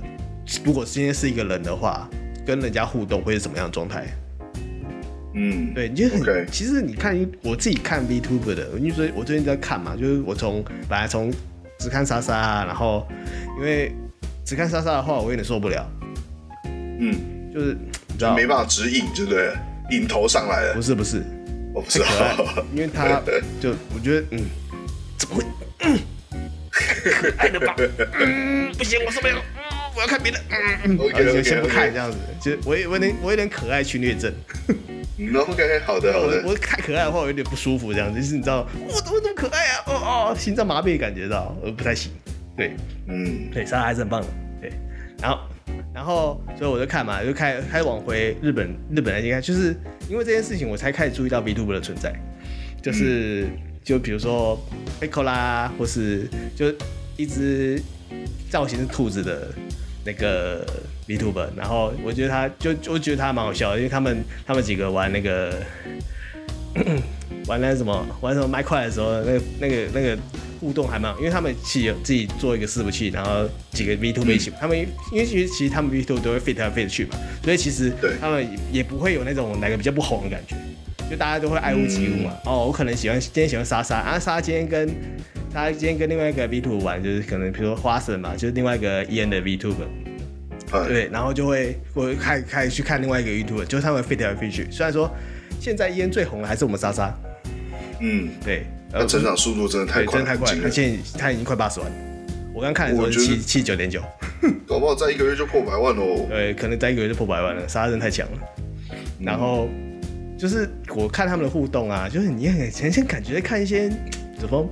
[0.64, 2.08] 如果今天是一个人的话，
[2.46, 4.06] 跟人家互动会是什么样的状态？
[5.34, 11.32] 嗯，对，你就很其实你看我自己看 B tuber 的，因为我最近在看嘛，就是我从本来从
[11.78, 13.06] 只看莎莎，然后
[13.58, 13.92] 因为
[14.44, 15.86] 只看莎莎的话，我有点受不了，
[16.98, 17.14] 嗯，
[17.54, 17.76] 就是
[18.08, 19.52] 你知道没办法指引，对不对？
[19.90, 21.22] 引头上来了，不是不是。
[21.82, 22.36] 太可爱，
[22.74, 23.22] 因为他
[23.60, 24.44] 就我觉得，嗯，
[25.16, 25.44] 怎么会，
[25.80, 25.98] 嗯，
[26.70, 27.74] 可爱的吧？
[28.20, 29.62] 嗯，不行，我受不了，嗯，
[29.96, 30.40] 我要看别的，
[30.84, 31.42] 嗯，okay, okay, okay.
[31.42, 34.32] 先不看这样子，就我我有点我有点可爱侵略症。
[35.20, 36.42] 嗯，OK，好的好的。
[36.44, 39.82] 我我太可爱的话，我有点不舒服，这样子就是你知道，我怎么这么可爱啊？
[39.86, 42.12] 哦哦，心脏麻痹感觉到，我不太行。
[42.56, 42.76] 对，
[43.08, 44.26] 嗯，对，莎莎还是很棒的，
[44.60, 44.72] 对，
[45.20, 45.38] 然后。
[45.94, 49.74] 然后，所以我就看嘛，就开开往回日本日本来看，就是
[50.08, 52.14] 因为这件事情，我才开始注意到 VTuber 的存在，
[52.82, 53.46] 就是、
[53.82, 54.58] 就比如说
[55.00, 56.66] Echo 啦，或是就
[57.16, 57.80] 一只
[58.50, 59.48] 造型是兔子的
[60.04, 60.64] 那个
[61.06, 65.54] VTuber，然后我觉得他就我觉得他蛮好笑的，因为他们他们几个玩那个。
[67.48, 70.16] 玩那什么玩什么麦块的时候，那个那个那个
[70.60, 74.76] 互动还蛮好，因为他们其实有自己做一个伺服器，然后几个 VTuber 一起，他们
[75.12, 80.56] 因为其实其实他们 VTuber 都会 fit 来 fit 去嘛，所以其实他们也不会有那种哪个比较不红的感觉，
[81.10, 82.36] 就大家都会爱屋及乌嘛。
[82.44, 84.88] 哦，我可能喜欢今天喜欢莎莎，啊莎今天跟
[85.52, 95.10] 他今天跟另外一个 VTuber 玩，就是可能比如说花神嘛，就是另外一个 EN 的 VTuber，对，然后就会我开开去看另外一个 VTuber，就是他们 fit 来 fit 去，虽然说。
[95.60, 97.12] 现在 EN 最红的还是我们莎莎，
[98.00, 100.62] 嗯，对，他成长速度真的太快，真的太快了。
[100.62, 101.90] 他现在他已经快八十万，
[102.54, 104.00] 我刚看的时候是七七九点九，
[104.66, 106.26] 搞不好在一个月就破百万哦。
[106.28, 108.38] 对，可能在一个月就破百万了，莎莎真的太强了。
[109.20, 109.68] 然后
[110.38, 113.90] 就是我看他们的互动啊，就是你很很像感觉在看一些
[114.38, 114.66] 怎么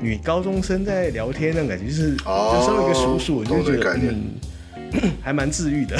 [0.00, 5.96] 女高中生在聊天那种感觉，就是就身为一个叔叔，就觉得嗯， 还蛮治愈的。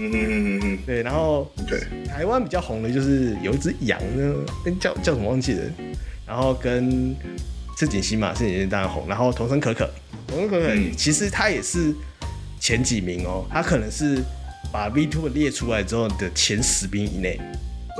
[0.00, 4.32] 嗯嗯嗯嗯对，然后对台湾比较红的就是有一只羊呢，
[4.64, 5.62] 跟叫叫什么忘记了，
[6.28, 7.16] 然后跟
[7.76, 9.90] 赤井星嘛，赤井星当然红，然后童声可可，
[10.26, 11.94] 童声可可其实他也是
[12.60, 14.22] 前几名哦，他可能是
[14.70, 17.40] 把 VTuber 列出来之后的前十名以内。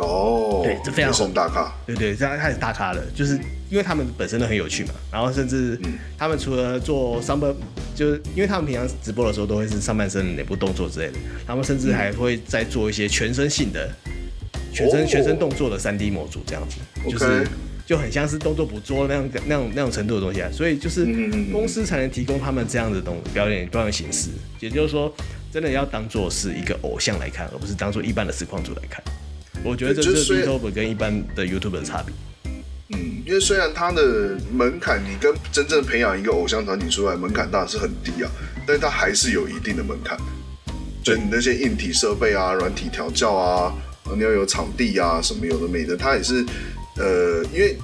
[0.00, 1.32] 哦，对，这非常红。
[1.34, 1.72] 大咖。
[1.84, 3.34] 对对，这样开始大咖了，就是
[3.68, 5.76] 因为他们本身都很有趣嘛，然后甚至
[6.16, 7.52] 他们除了做上半，
[7.96, 11.14] 就是因为他们平常直播的时候都会是上半身哪部动作之类的，
[11.44, 13.90] 他们甚至还会再做一些全身性的、
[14.72, 16.76] 全身全身动作的三 D 模组这样子，
[17.10, 17.44] 就是
[17.88, 21.06] 就很像是动作捕捉那样那样那种程度的东西啊，所以就是
[21.50, 24.28] 公司才能提供他们这样的东表演表演形式，
[24.60, 25.10] 也就是说，
[25.50, 29.02] 真的要当做是一个偶像来看，而不是当做一般的实况主来看。
[29.64, 32.14] 我觉得这是 VTuber 跟一般的 YouTuber 的差别。
[32.90, 38.30] 嗯，因为虽然它的门槛，你跟真正培养一个偶像团体出来，门槛当然是很低啊，
[38.66, 40.14] 但是它还是有一定的门槛。
[41.02, 43.72] 就你那些硬体设备啊、软体调教啊，
[44.14, 46.44] 你要有场地啊，什么有的没的，它也是
[46.98, 47.76] 呃，因为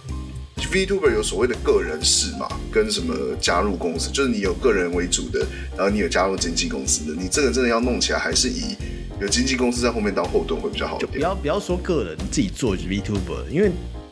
[0.56, 5.46] VTuber 有所谓的个人式嘛，跟什么加入公司，就是你有个人为主的，
[5.76, 8.76] 然后你有加入经纪公司的，你这个真的要弄起来，还是以。
[9.20, 10.98] 有经纪公司在后面当后盾会比较好。
[10.98, 13.70] 就不要不要说个人自己做 VTuber，因为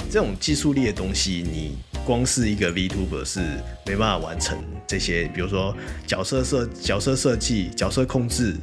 [0.08, 1.76] 这种技术力的东西，你
[2.06, 3.40] 光是一个 VTuber 是
[3.84, 5.24] 没办法完成这些。
[5.34, 5.76] 比如说
[6.06, 8.54] 角色设角色设计、角色控制，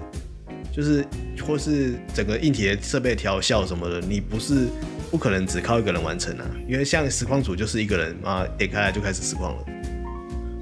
[0.74, 1.06] 就是
[1.46, 4.70] 或是整个硬体的设备调校什么的，你不是
[5.10, 6.46] 不可能只靠一个人完成啊。
[6.68, 9.66] 因为像实况组就是一个人啊，点开来就开始实况了。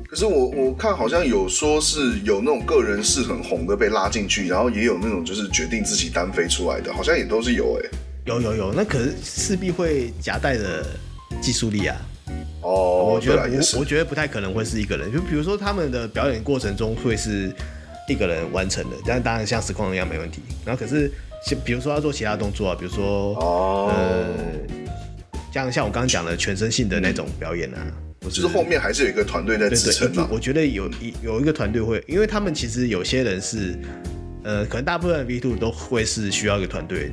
[0.08, 7.90] 可是我我看好像有说是有那种个人是很红的被拉进去，然后也有那种就是决定自己单飞出来的，好像也都是有哎、欸。
[8.26, 10.86] 有有有，那可是势必会夹带的
[11.42, 11.98] 技术力啊。
[12.62, 15.12] 哦，我觉得不，我觉得不太可能会是一个人。
[15.12, 17.54] 就比如说他们的表演过程中会是
[18.10, 20.42] 一个人完成的，但当然像实况一样没问题。
[20.66, 21.12] 然后可是
[21.48, 24.28] 像比如说要做其他动作啊，比如说哦，呃，
[25.54, 27.78] 像像我刚刚讲的全身性的那种表演啊。
[27.82, 27.94] 嗯
[28.30, 30.28] 就是后面还是有一个团队在支撑嘛。
[30.30, 33.74] 我觉得有一有一个团队会，因为他们其实有些人是，
[34.44, 37.10] 呃，可能大部分的 VTuber 都会是需要一个团队，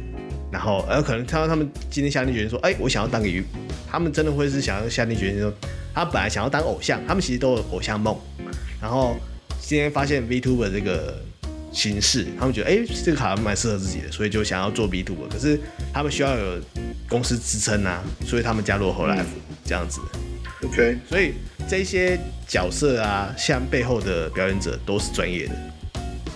[0.51, 3.45] 然后，而可能看到他们今天下定决心说，哎、欸，我想要当个鱼
[3.89, 5.53] 他们真的会是想要下定决心说，
[5.95, 8.19] 他本来想要当偶像，他们其实都有偶像梦，
[8.83, 9.15] 然后
[9.61, 11.23] 今天发现 VTuber 这个
[11.75, 15.59] 形式，他们觉得，哎、欸，这个卡蛮适合自己的，所以就想要做 VTuber，可是
[15.93, 16.61] 他们需要有
[17.09, 20.01] 公司支撑啊，所以他们加入 Hololive、嗯、这样子。
[20.63, 21.35] OK，所以
[21.69, 25.55] 这些角色啊，像背后的表演者都是专业的。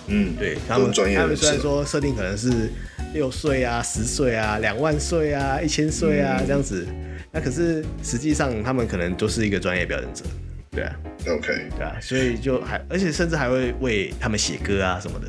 [0.07, 1.17] 嗯，对，他们专业。
[1.17, 2.69] 他们虽然说设定可能是
[3.13, 6.85] 六岁啊、十岁啊、两万岁啊、一千岁啊、嗯、这样子，
[7.31, 10.25] 那可是实际上他们可能都是一个专业表演者。
[10.79, 10.95] 对啊
[11.27, 15.27] ，OK，对啊，所以就还而且甚至还会为他们写歌啊什么的。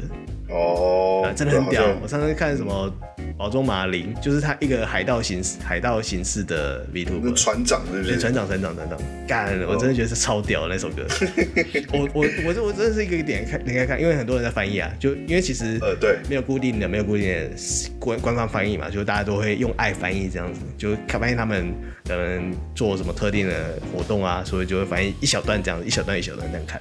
[0.55, 1.85] 哦、啊，真的很屌！
[2.03, 2.93] 我上次看什么？
[3.41, 8.07] 宝中马林就是他一个海盗形式海盗形式的 VTuber 船长对不？
[8.07, 9.59] 对，船长船长船长，干！
[9.67, 11.07] 我真的觉得是超屌的那首歌。
[11.91, 17.51] 我我我这我真的是一个点开点开看，因为很多人在翻译啊，就因为其实呃对，没有固定的没有固定的
[17.99, 21.73] 官官方翻译嘛，就大家都会用爱翻译这样子，就看发现他们
[22.07, 26.79] 可能做什么特定的活动啊，所以就会翻译一小段这样子，一小段一小段这样看。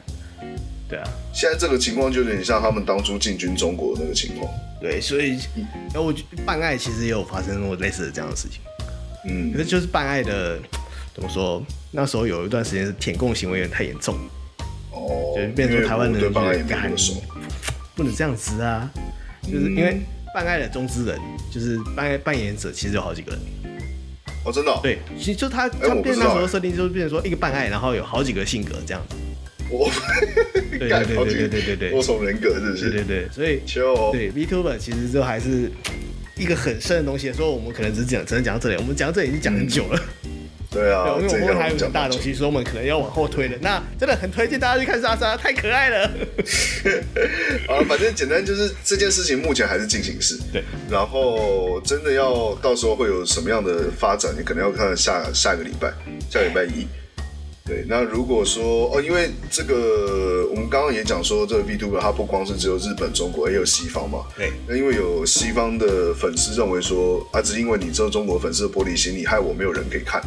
[0.90, 4.52] 对啊，现在这个情况就有点像他们当初进军中国的那个情况。
[4.82, 5.38] 对，所以，
[5.94, 6.14] 然后我
[6.46, 8.60] 办爱其实也有发生过类似的这样的事情。
[9.26, 10.58] 嗯，可是就是办爱的，
[11.14, 11.62] 怎么说？
[11.92, 14.16] 那时候有一段时间是舔共行为有点太严重。
[14.92, 15.34] 哦。
[15.36, 17.22] 就是变成说台湾人觉得办爱也不熟，
[17.96, 18.90] 不能这样子啊！
[19.44, 20.02] 就是因为
[20.34, 21.20] 办爱的中之人，
[21.52, 23.40] 就是扮爱扮演者，其实有好几个人。
[24.46, 24.80] 哦，真的、哦？
[24.82, 29.16] 对，其实就他他变那时候设定就是变成说一个办爱，然后有好几个性格这样子。
[29.70, 29.90] 我，
[30.78, 32.90] 对对对对对对对，多重人格是不是？
[32.90, 33.62] 对对，所以
[34.12, 35.72] 对 Vtuber 其实就还是
[36.36, 40.02] 一个很深的东西，所以我们可能只讲只能讲到这里，我们讲到这里已经讲很久了。
[40.72, 43.58] 对啊，因为我们还有很大东西，所以我们可能要往后推了。
[43.60, 46.06] 那真的很推荐大家去看莎莎，太可爱了。
[47.68, 50.38] 啊，反正简单就是这件事情目前还是进行式。
[50.54, 55.92] 对，然后真的要到时候会有什么样的发展，你可能要看下下个礼拜，
[56.30, 56.86] 下礼拜一。
[57.70, 64.26] 对，那如果说哦，因为这个我们刚刚也讲说，这个 VTuber 它不光是只有日本、中国，也有西方嘛。
[64.36, 64.52] 对。
[64.68, 70.20] 那因为有西方的粉丝认为说，啊，只因为你这中国粉丝的玻璃心，你害我没有人可以看。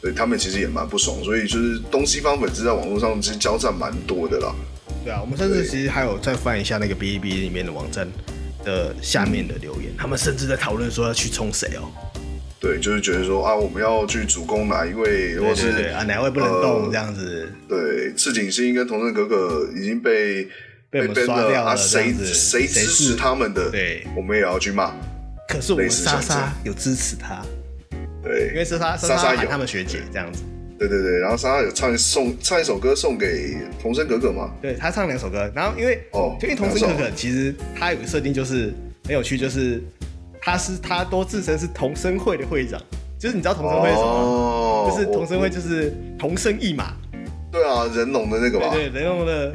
[0.00, 4.54] 对，他们其实也蛮不爽，所以就是东西方粉丝在网络上其实交战蛮多的啦。
[5.02, 8.06] 对啊，我们甚至其实还有再翻一下那个哔哩哔哩里面的网站
[8.64, 11.90] 的下面的留言，嗯、他们甚至在讨论说要去冲谁哦。
[12.64, 17.46] 对，就是觉得说啊，我们要去主攻哪一位，或是啊哪位不能动这样子。
[17.68, 20.48] 对，赤井星跟同生格格已经被
[20.88, 23.70] 被我们刷掉了，谁谁支持他们的？
[23.70, 24.94] 对，我们也要去骂。
[25.46, 27.42] 可是我们莎莎有支持他，
[28.22, 30.42] 对，因为莎莎莎莎有他们学姐这样子。
[30.78, 34.50] 对对对，然后莎莎有唱送唱一首歌送给童生哥哥嘛？
[34.62, 38.72] 对他唱两首歌，然后因为哦，因为童生哥哥其实他有个设定就是
[39.04, 39.82] 很有趣，就是
[40.44, 42.78] 他是他都自称是同生会的会长，
[43.18, 44.20] 就是你知道同生会是什么吗？
[44.20, 46.92] 哦，就是同生会就是同生一马。
[47.50, 48.68] 对啊，人龙的那个吧？
[48.70, 49.54] 对对，人龙的。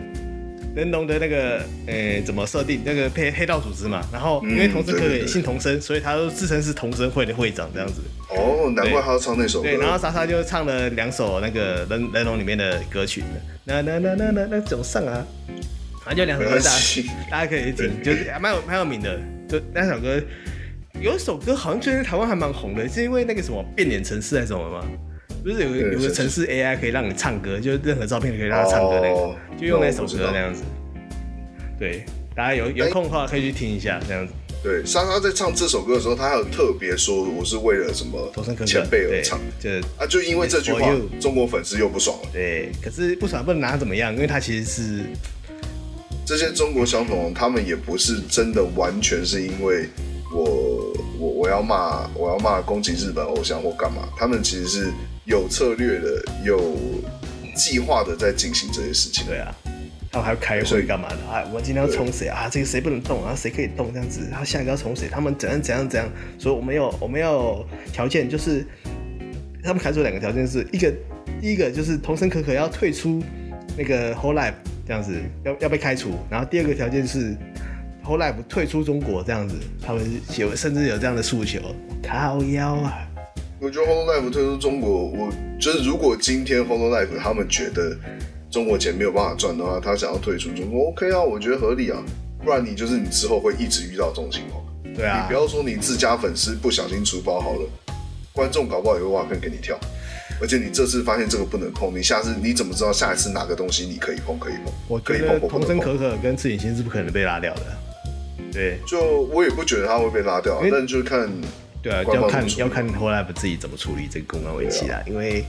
[0.75, 4.01] 人龙的那个，诶、欸，怎么设定那个黑黑道组织嘛？
[4.13, 8.01] 然后因为同生可可也姓同生，所以他都自称是同生会的会长这样子。
[8.29, 9.67] 哦，难怪他要唱那首歌。
[9.67, 13.23] 对，然后莎莎就唱了两首那个人人龙里面的歌曲，
[13.65, 15.25] 那那那那那那种上啊，
[16.05, 19.19] 反正就两首歌大家大家可以听，就是蛮有蛮有名的。
[19.49, 20.21] 就那首歌，
[21.01, 24.85] 有一首歌好像最近台湾还蛮红的，是因为那个什么变脸城市还是什么吗？
[25.41, 30.63] 不是有个有个城市 AI 可以让你唱歌，就是任何照片可以让他唱歌那个，哦、就用那首歌那样子。
[31.79, 32.03] 对，
[32.35, 34.33] 大家有有空的话可以去听一下这样子。
[34.61, 38.29] 对，莎莎在唱这首歌的时候，她还有特别说我是为了什么
[38.65, 42.29] 前辈而唱，就啊，就因为这句话，中国粉丝又不爽了。
[42.33, 45.03] 对，可是不爽不能拿他怎么样，因为他其实是
[46.25, 49.87] 这些中国小粉红，他们也不是真的完全是因为
[50.33, 50.68] 我
[51.49, 54.91] 我我要骂我要骂攻击日本偶像或干嘛，他们其实是。
[55.25, 56.75] 有策略的，有
[57.55, 59.27] 计划的在进行这些事情。
[59.27, 59.55] 对啊，
[60.11, 61.45] 他们还要开会干嘛的啊？
[61.49, 62.49] 我们今天要冲谁啊？
[62.51, 63.35] 这个谁不能动啊？
[63.35, 64.27] 谁可以动这样子？
[64.31, 65.07] 他下一个要冲谁？
[65.07, 66.09] 他们怎样怎样怎样？
[66.39, 68.65] 所以我们要我们要条件就是，
[69.63, 70.91] 他们开出两个条件，是一个
[71.39, 73.21] 第一个就是童声可可要退出
[73.77, 74.55] 那个 Whole Life
[74.87, 76.13] 这样子，要要被开除。
[76.27, 77.37] 然后第二个条件是
[78.09, 79.55] Hololive 退出中国这样子，
[79.85, 80.03] 他们
[80.35, 81.59] 有甚至有这样的诉求，
[82.01, 83.07] 靠腰啊！
[83.61, 85.29] 我觉得 Hololive 退出中国，我
[85.59, 87.95] 就是如果今天 Hololive 他们觉得
[88.49, 92.01] 中国钱没有办法赚的话，他想要退出中国，OK 啊，我觉得合理啊。
[92.43, 94.63] 不然你就是你之后会一直遇到这种情况。
[94.95, 97.69] 对啊，你不要说你自家粉丝不小心出包好了，
[98.33, 99.77] 观众搞不好也会挖坑给你跳。
[100.41, 104.73] 而且你这次发现这个不能碰，你下次你怎么知道下一次哪个东西你可以碰可以碰？
[104.87, 107.61] 我觉得童真可可跟赤井星是不可能被拉掉的。
[108.51, 111.29] 对，就我也不觉得他会被拉掉，但就是看。
[111.81, 114.97] 对啊，要看要看 Hololive 自己怎么处理这个公关危机啦。
[114.97, 115.45] 啊、因为，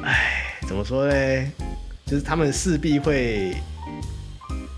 [0.00, 1.52] 哎，怎么说呢？
[2.06, 3.52] 就是他们势必会，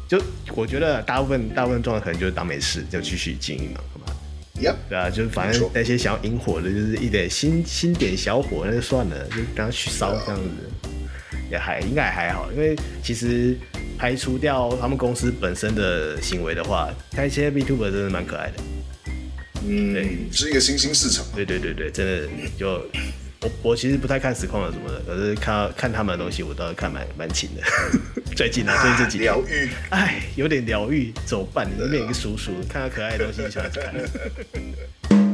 [0.09, 0.19] 就
[0.55, 4.17] 我觉得大部分大部分状态可能就是当没事，就继续经营嘛，好吧
[4.59, 10.89] ？Yep, 对啊，就是反正那些想要引火的，就是一点新新点小火，那就算了，就让他去烧这样子，
[11.51, 12.51] 也还应该还好。
[12.53, 13.57] 因为其实
[13.99, 18.55] 排除掉他们公司本身的行为的话，看一些 B Tuber 真的蛮可爱的。
[19.67, 21.25] 嗯，对，是一个新兴市场。
[21.35, 22.69] 对对对对，真的就
[23.41, 27.63] 我我其实不太看实况了什么的，可是看看他们的东西，我倒是看蛮蛮勤的。
[28.37, 35.28] 最近啊，最近这几疗愈，哎，有点疗愈，走半里面一个叔叔，看到可爱的东西就喜欢看。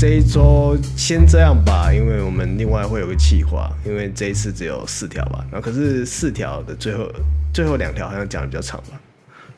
[0.00, 7.06] 这一周先这样吧，因为我们另外会有个计划，因为这一次只有四条吧，然后可是四条的最后
[7.52, 8.98] 最后两条好像讲的比较长吧。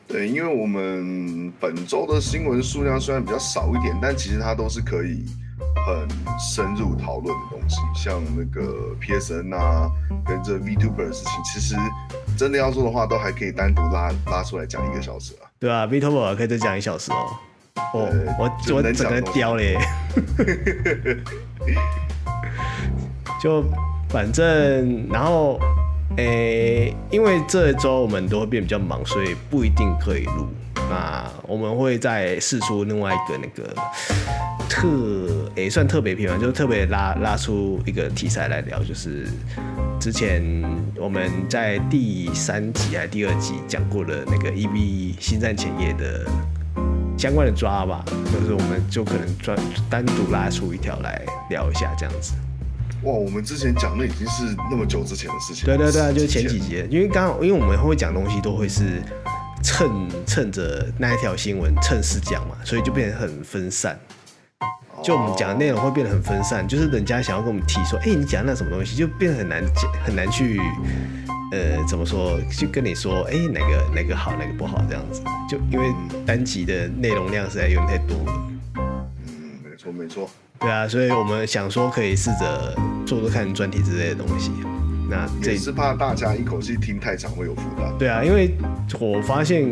[0.05, 5.23] 对，因为我们本周的新闻数量虽然比较少一点，但其实它都是可以
[5.87, 7.77] 很深入讨论的东西。
[7.95, 9.89] 像那个 PSN 啊，
[10.25, 11.77] 跟这 VTuber 的事情，其实
[12.37, 15.47] 真的要做的话，都还可以单独拉拉出来讲一个小时啊。
[15.57, 17.31] 对啊，VTuber 可以再讲一小时哦。
[17.93, 18.09] 哦，
[18.39, 19.77] 我我整个屌嘞。
[23.41, 23.63] 就
[24.09, 25.59] 反正然后。
[26.15, 30.47] 诶、欸，因为这周我们都会变比较忙，所以不一定可以录。
[30.75, 33.73] 那我们会再试出另外一个那个
[34.69, 34.87] 特，
[35.55, 39.27] 诶、欸，算特别篇嘛，就是特别拉拉出一个题材来聊，就是
[39.99, 40.43] 之前
[40.97, 46.27] 我们在第三集还是第二集讲过的那个 EV 星战前夜的
[47.23, 48.03] 相关的抓吧，
[48.33, 49.57] 就是我们就可能专
[49.89, 52.33] 单独拉出一条来聊一下这样子。
[53.03, 55.63] 哇，我们之前讲的已经是那么久之前的事情。
[55.63, 59.01] 对对对啊，就是前几节，因为刚好，因为我们会讲东西都会是
[59.63, 59.89] 趁
[60.25, 63.97] 趁着那一条新闻趁势讲嘛，所以就变得很分散。
[65.01, 70.59] 就我们讲的内容会变得很分散，就是人家想要跟我们提说，哎、欸，你讲那什么东西，就变得很难讲，很难去，
[71.53, 75.93] 呃，怎么说，就跟你说，哎、欸，哪个哪个好，哪个不好这样子，就因为
[76.25, 78.33] 单集的内容量实在有点太多了。
[79.27, 80.27] 嗯，没错没错。
[80.59, 82.75] 对啊，所以我们想说可以试着
[83.05, 84.49] 做做看专题之类的东西。
[85.07, 87.93] 那这也是怕大家一口气听太长会有负担。
[87.99, 88.55] 对啊，因为
[88.99, 89.63] 我发现，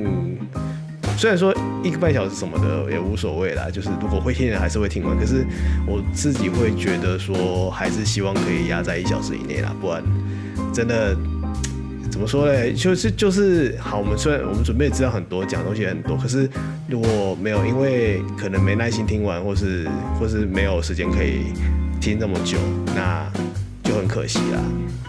[1.18, 1.52] 虽然说
[1.84, 5.18] 一个半小时什么的也无所谓啦，就是如果会听的人还是会听完。
[5.18, 5.44] 可是
[5.88, 10.04] 我自己会觉得说，还是希望可以压在一小时以内啦，不然
[10.72, 11.18] 真的
[12.12, 12.72] 怎么说呢？
[12.74, 16.48] 就是就是好，我们虽然我们准备资料很多，讲东西很多，可是
[16.88, 19.88] 如果没有因为可能没耐心听完，或是
[20.20, 21.46] 或是没有时间可以
[22.02, 22.58] 听那么久，
[22.94, 23.26] 那
[23.84, 24.62] 就很可惜啦。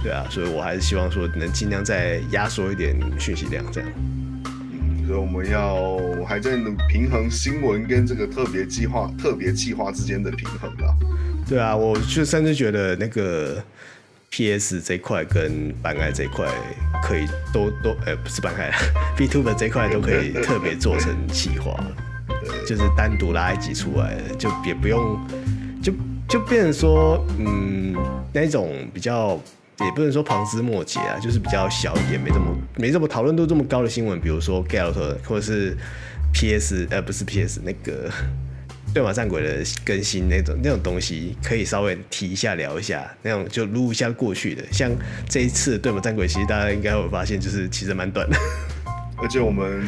[0.02, 3.90] 对啊，所以我还是希望说能尽量再压缩一点讯息量，这样。
[5.04, 6.56] 所以我们要还在
[6.88, 10.94] 平衡新闻跟这个特别计划、特别计划之间的平衡啊。
[11.48, 13.62] 对啊，我就甚至觉得那个
[14.32, 16.48] PS 这块跟版爱这块
[17.02, 18.72] 可以都都，呃，不是版爱
[19.16, 21.78] ，VTuber 这块都可以特别做成企划，
[22.66, 25.20] 就是单独拉一集出来，就也不用，
[25.82, 25.92] 就
[26.28, 27.94] 就变成说，嗯，
[28.32, 29.38] 那种比较。
[29.80, 35.76] 也不能说旁枝末节啊，就是比较小一点，没这么没这么讨论度这么高的新闻，比如说 Galt 或者是
[36.32, 38.08] PS 呃不是 PS 那个
[38.94, 44.62] 对马战鬼的更新那种那种东西，可以稍微提一下聊一下，那种就录一下过去的。
[44.70, 44.90] 像
[45.28, 48.36] 这一次对马战鬼，其实大家应该会发现，就是其实蛮短的，
[49.22, 49.82] 而且我们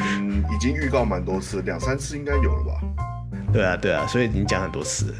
[0.54, 2.80] 已经预告蛮多次，两三次应该有了吧？
[3.52, 5.14] 对啊对啊，所以已经讲很多次。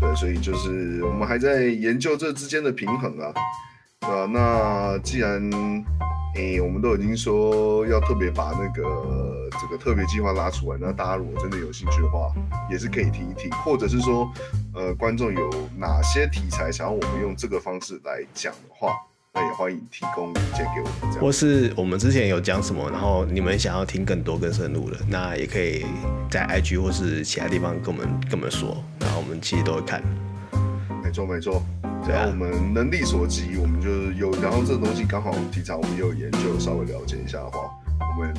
[0.00, 3.32] 对，所以就是我们还在研究这之间的平衡啊，
[4.00, 4.26] 对吧？
[4.26, 5.50] 那既然
[6.34, 12.32] 诶、我们都已经说要特别把那个这个特别计划拉出来，那大家如果真的有兴趣的话，
[12.70, 14.30] 也是可以提一提，或者是说，
[14.74, 18.92] 呃，观众有哪些题材想要我们用这个方式来讲的话。
[19.34, 25.84] 那也欢迎提供意见给我们，或是我们之前有讲什么，然后你们想要听更多更深入的，那也可以
[26.30, 30.02] 在 IG 或是其他地方跟我们跟我们说，然后我们其实都会看。
[31.08, 31.62] 没错没错，
[32.04, 37.60] 只要我们能力所及，我们就是有，然后这个东西刚好题材我们也有研究，稍微了解一下的话，
[38.14, 38.30] 我们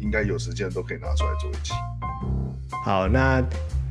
[0.00, 1.72] 应该有时间都可以拿出来做一期。
[2.84, 3.40] 好，那。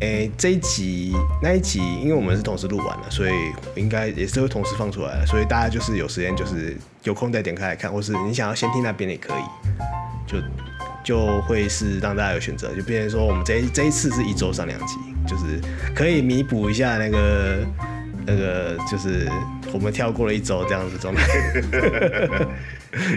[0.02, 3.32] 诶、欸，这一集那一集，因为我们是同时录完了，所以
[3.78, 9.44] 应该也是会同时放出来，所以大家就是有时间，就是有空再点开来看，或是你想要先听那边也可以，
[10.28, 10.38] 就
[11.02, 15.62] 就会是让大家有选择，就变成说我们这一这一次是一周上两集，就是
[15.96, 17.66] 可以弥补一下那个
[18.26, 19.30] 那个，就是
[19.74, 21.24] 我们跳过了一周这样子状态。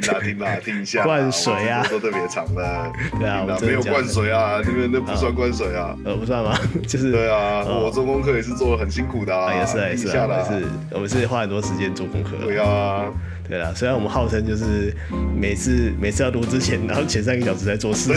[0.04, 2.92] 打听打听一下，灌水啊，都特别长的。
[3.20, 6.58] 对啊，没有灌水啊，那边那不算灌水啊，呃，不算吗？
[6.86, 12.30] 就是对啊，我做功课也是做的很辛苦的啊，也是也是，我们是，我们是花很多时间做功课。
[12.42, 13.04] 对啊，
[13.48, 14.94] 对啦，虽然我们号称就是
[15.34, 18.12] 每次每次要录之前，然后前三个小时在做事，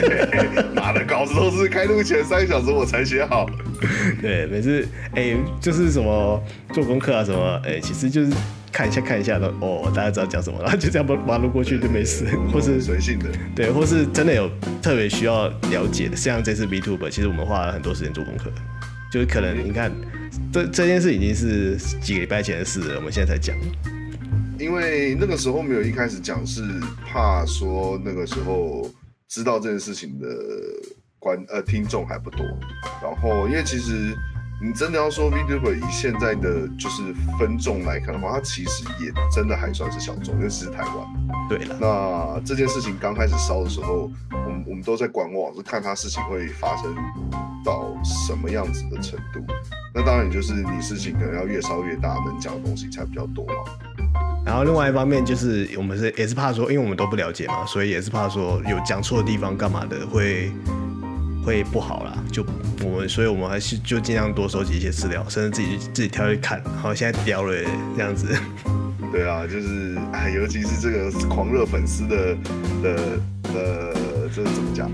[0.76, 3.46] 妈的稿子都是开录前三个小时我才写好。
[4.20, 6.42] 对，每次哎，就是什么
[6.72, 8.32] 做功课啊什么，哎，其实就是。
[8.70, 14.48] 看一下看一下的哦，大家知道讲什么，然后就这样把把录过去就没事， 或是随性的，对，或是真的有
[14.80, 18.52] 特别需要了解的，像这次 VTuber，其实我们花了很多时间做功课，
[19.10, 19.90] 就是可能你看
[20.52, 23.56] 这这件事已经是几个礼拜前的事了，我们现在才讲，
[24.58, 26.62] 因为那个时候没有一开始讲，是
[27.06, 28.90] 怕说那个时候
[29.28, 30.26] 知道这件事情的
[31.18, 32.44] 观呃听众还不多，
[33.02, 34.16] 然后因为其实。
[34.60, 41.48] 你真的要说 VTuber 以现在的就是分众来看的话，它其实也真的还算是小众，尤其是台湾。
[41.48, 46.92] 对了，那这件事情刚开始烧的时候，我们我们都在观望，是看它事情会发生
[47.64, 49.40] 到什么样子的程度。
[49.94, 53.54] 那当然就是你事情可能要越烧越大，能讲的东西才比较多嘛。
[54.48, 60.50] 然后另外一方面就是我们是也是怕说，因为我们都不了解嘛，所以也是怕说有讲错的地方干嘛的会。
[61.44, 62.44] 会不好啦，就
[62.84, 66.60] 我们，所以我们还是就尽量多收集一些资料，甚至自己自己挑去看。
[66.62, 67.54] 然后现在掉了
[67.96, 68.26] 这样子，
[69.10, 72.36] 对啊，就是哎，尤其是这个狂热粉丝的
[72.82, 72.96] 的
[73.44, 73.94] 的，
[74.34, 74.90] 这怎么讲？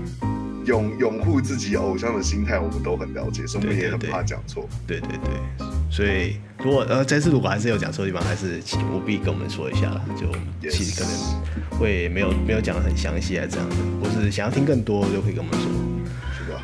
[0.65, 4.67] 拥拥护自己偶像的心态，我们都很了解，所以我们也很怕讲错。
[4.87, 10.01] 对对对，所以如果呃这次如果还是有讲错的地方，还是请务必跟我们说一下啦。
[10.19, 15.69] 就其实可能会没有没有讲的很详细啊这样的，或是想要听更多，就可以跟我们说。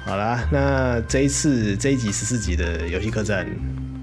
[0.03, 3.47] 好啦，那这一次这一集十四集的游戏客栈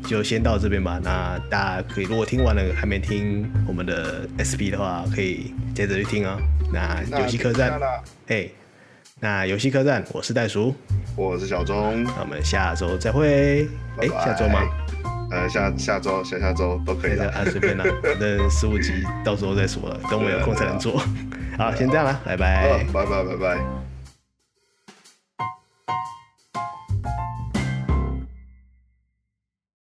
[0.06, 1.00] 就先到这边吧。
[1.02, 6.38] 那大家可以如果听完了还没听我们的 SP 的话，可以接着去听哦。
[6.72, 7.80] 那游戏客栈，
[8.26, 8.54] 嘿，
[9.20, 10.74] 那游戏客栈，我是袋鼠，
[11.16, 13.68] 我是小钟，那我们下周再会，
[13.98, 14.60] 哎，下周吗？
[15.30, 21.02] 呃，下下周、下下周都可以，啊，随便啦， 反正十五集到时候再说了，等我有空才能做，
[21.58, 23.58] 好，先这样了，拜拜，拜拜拜拜。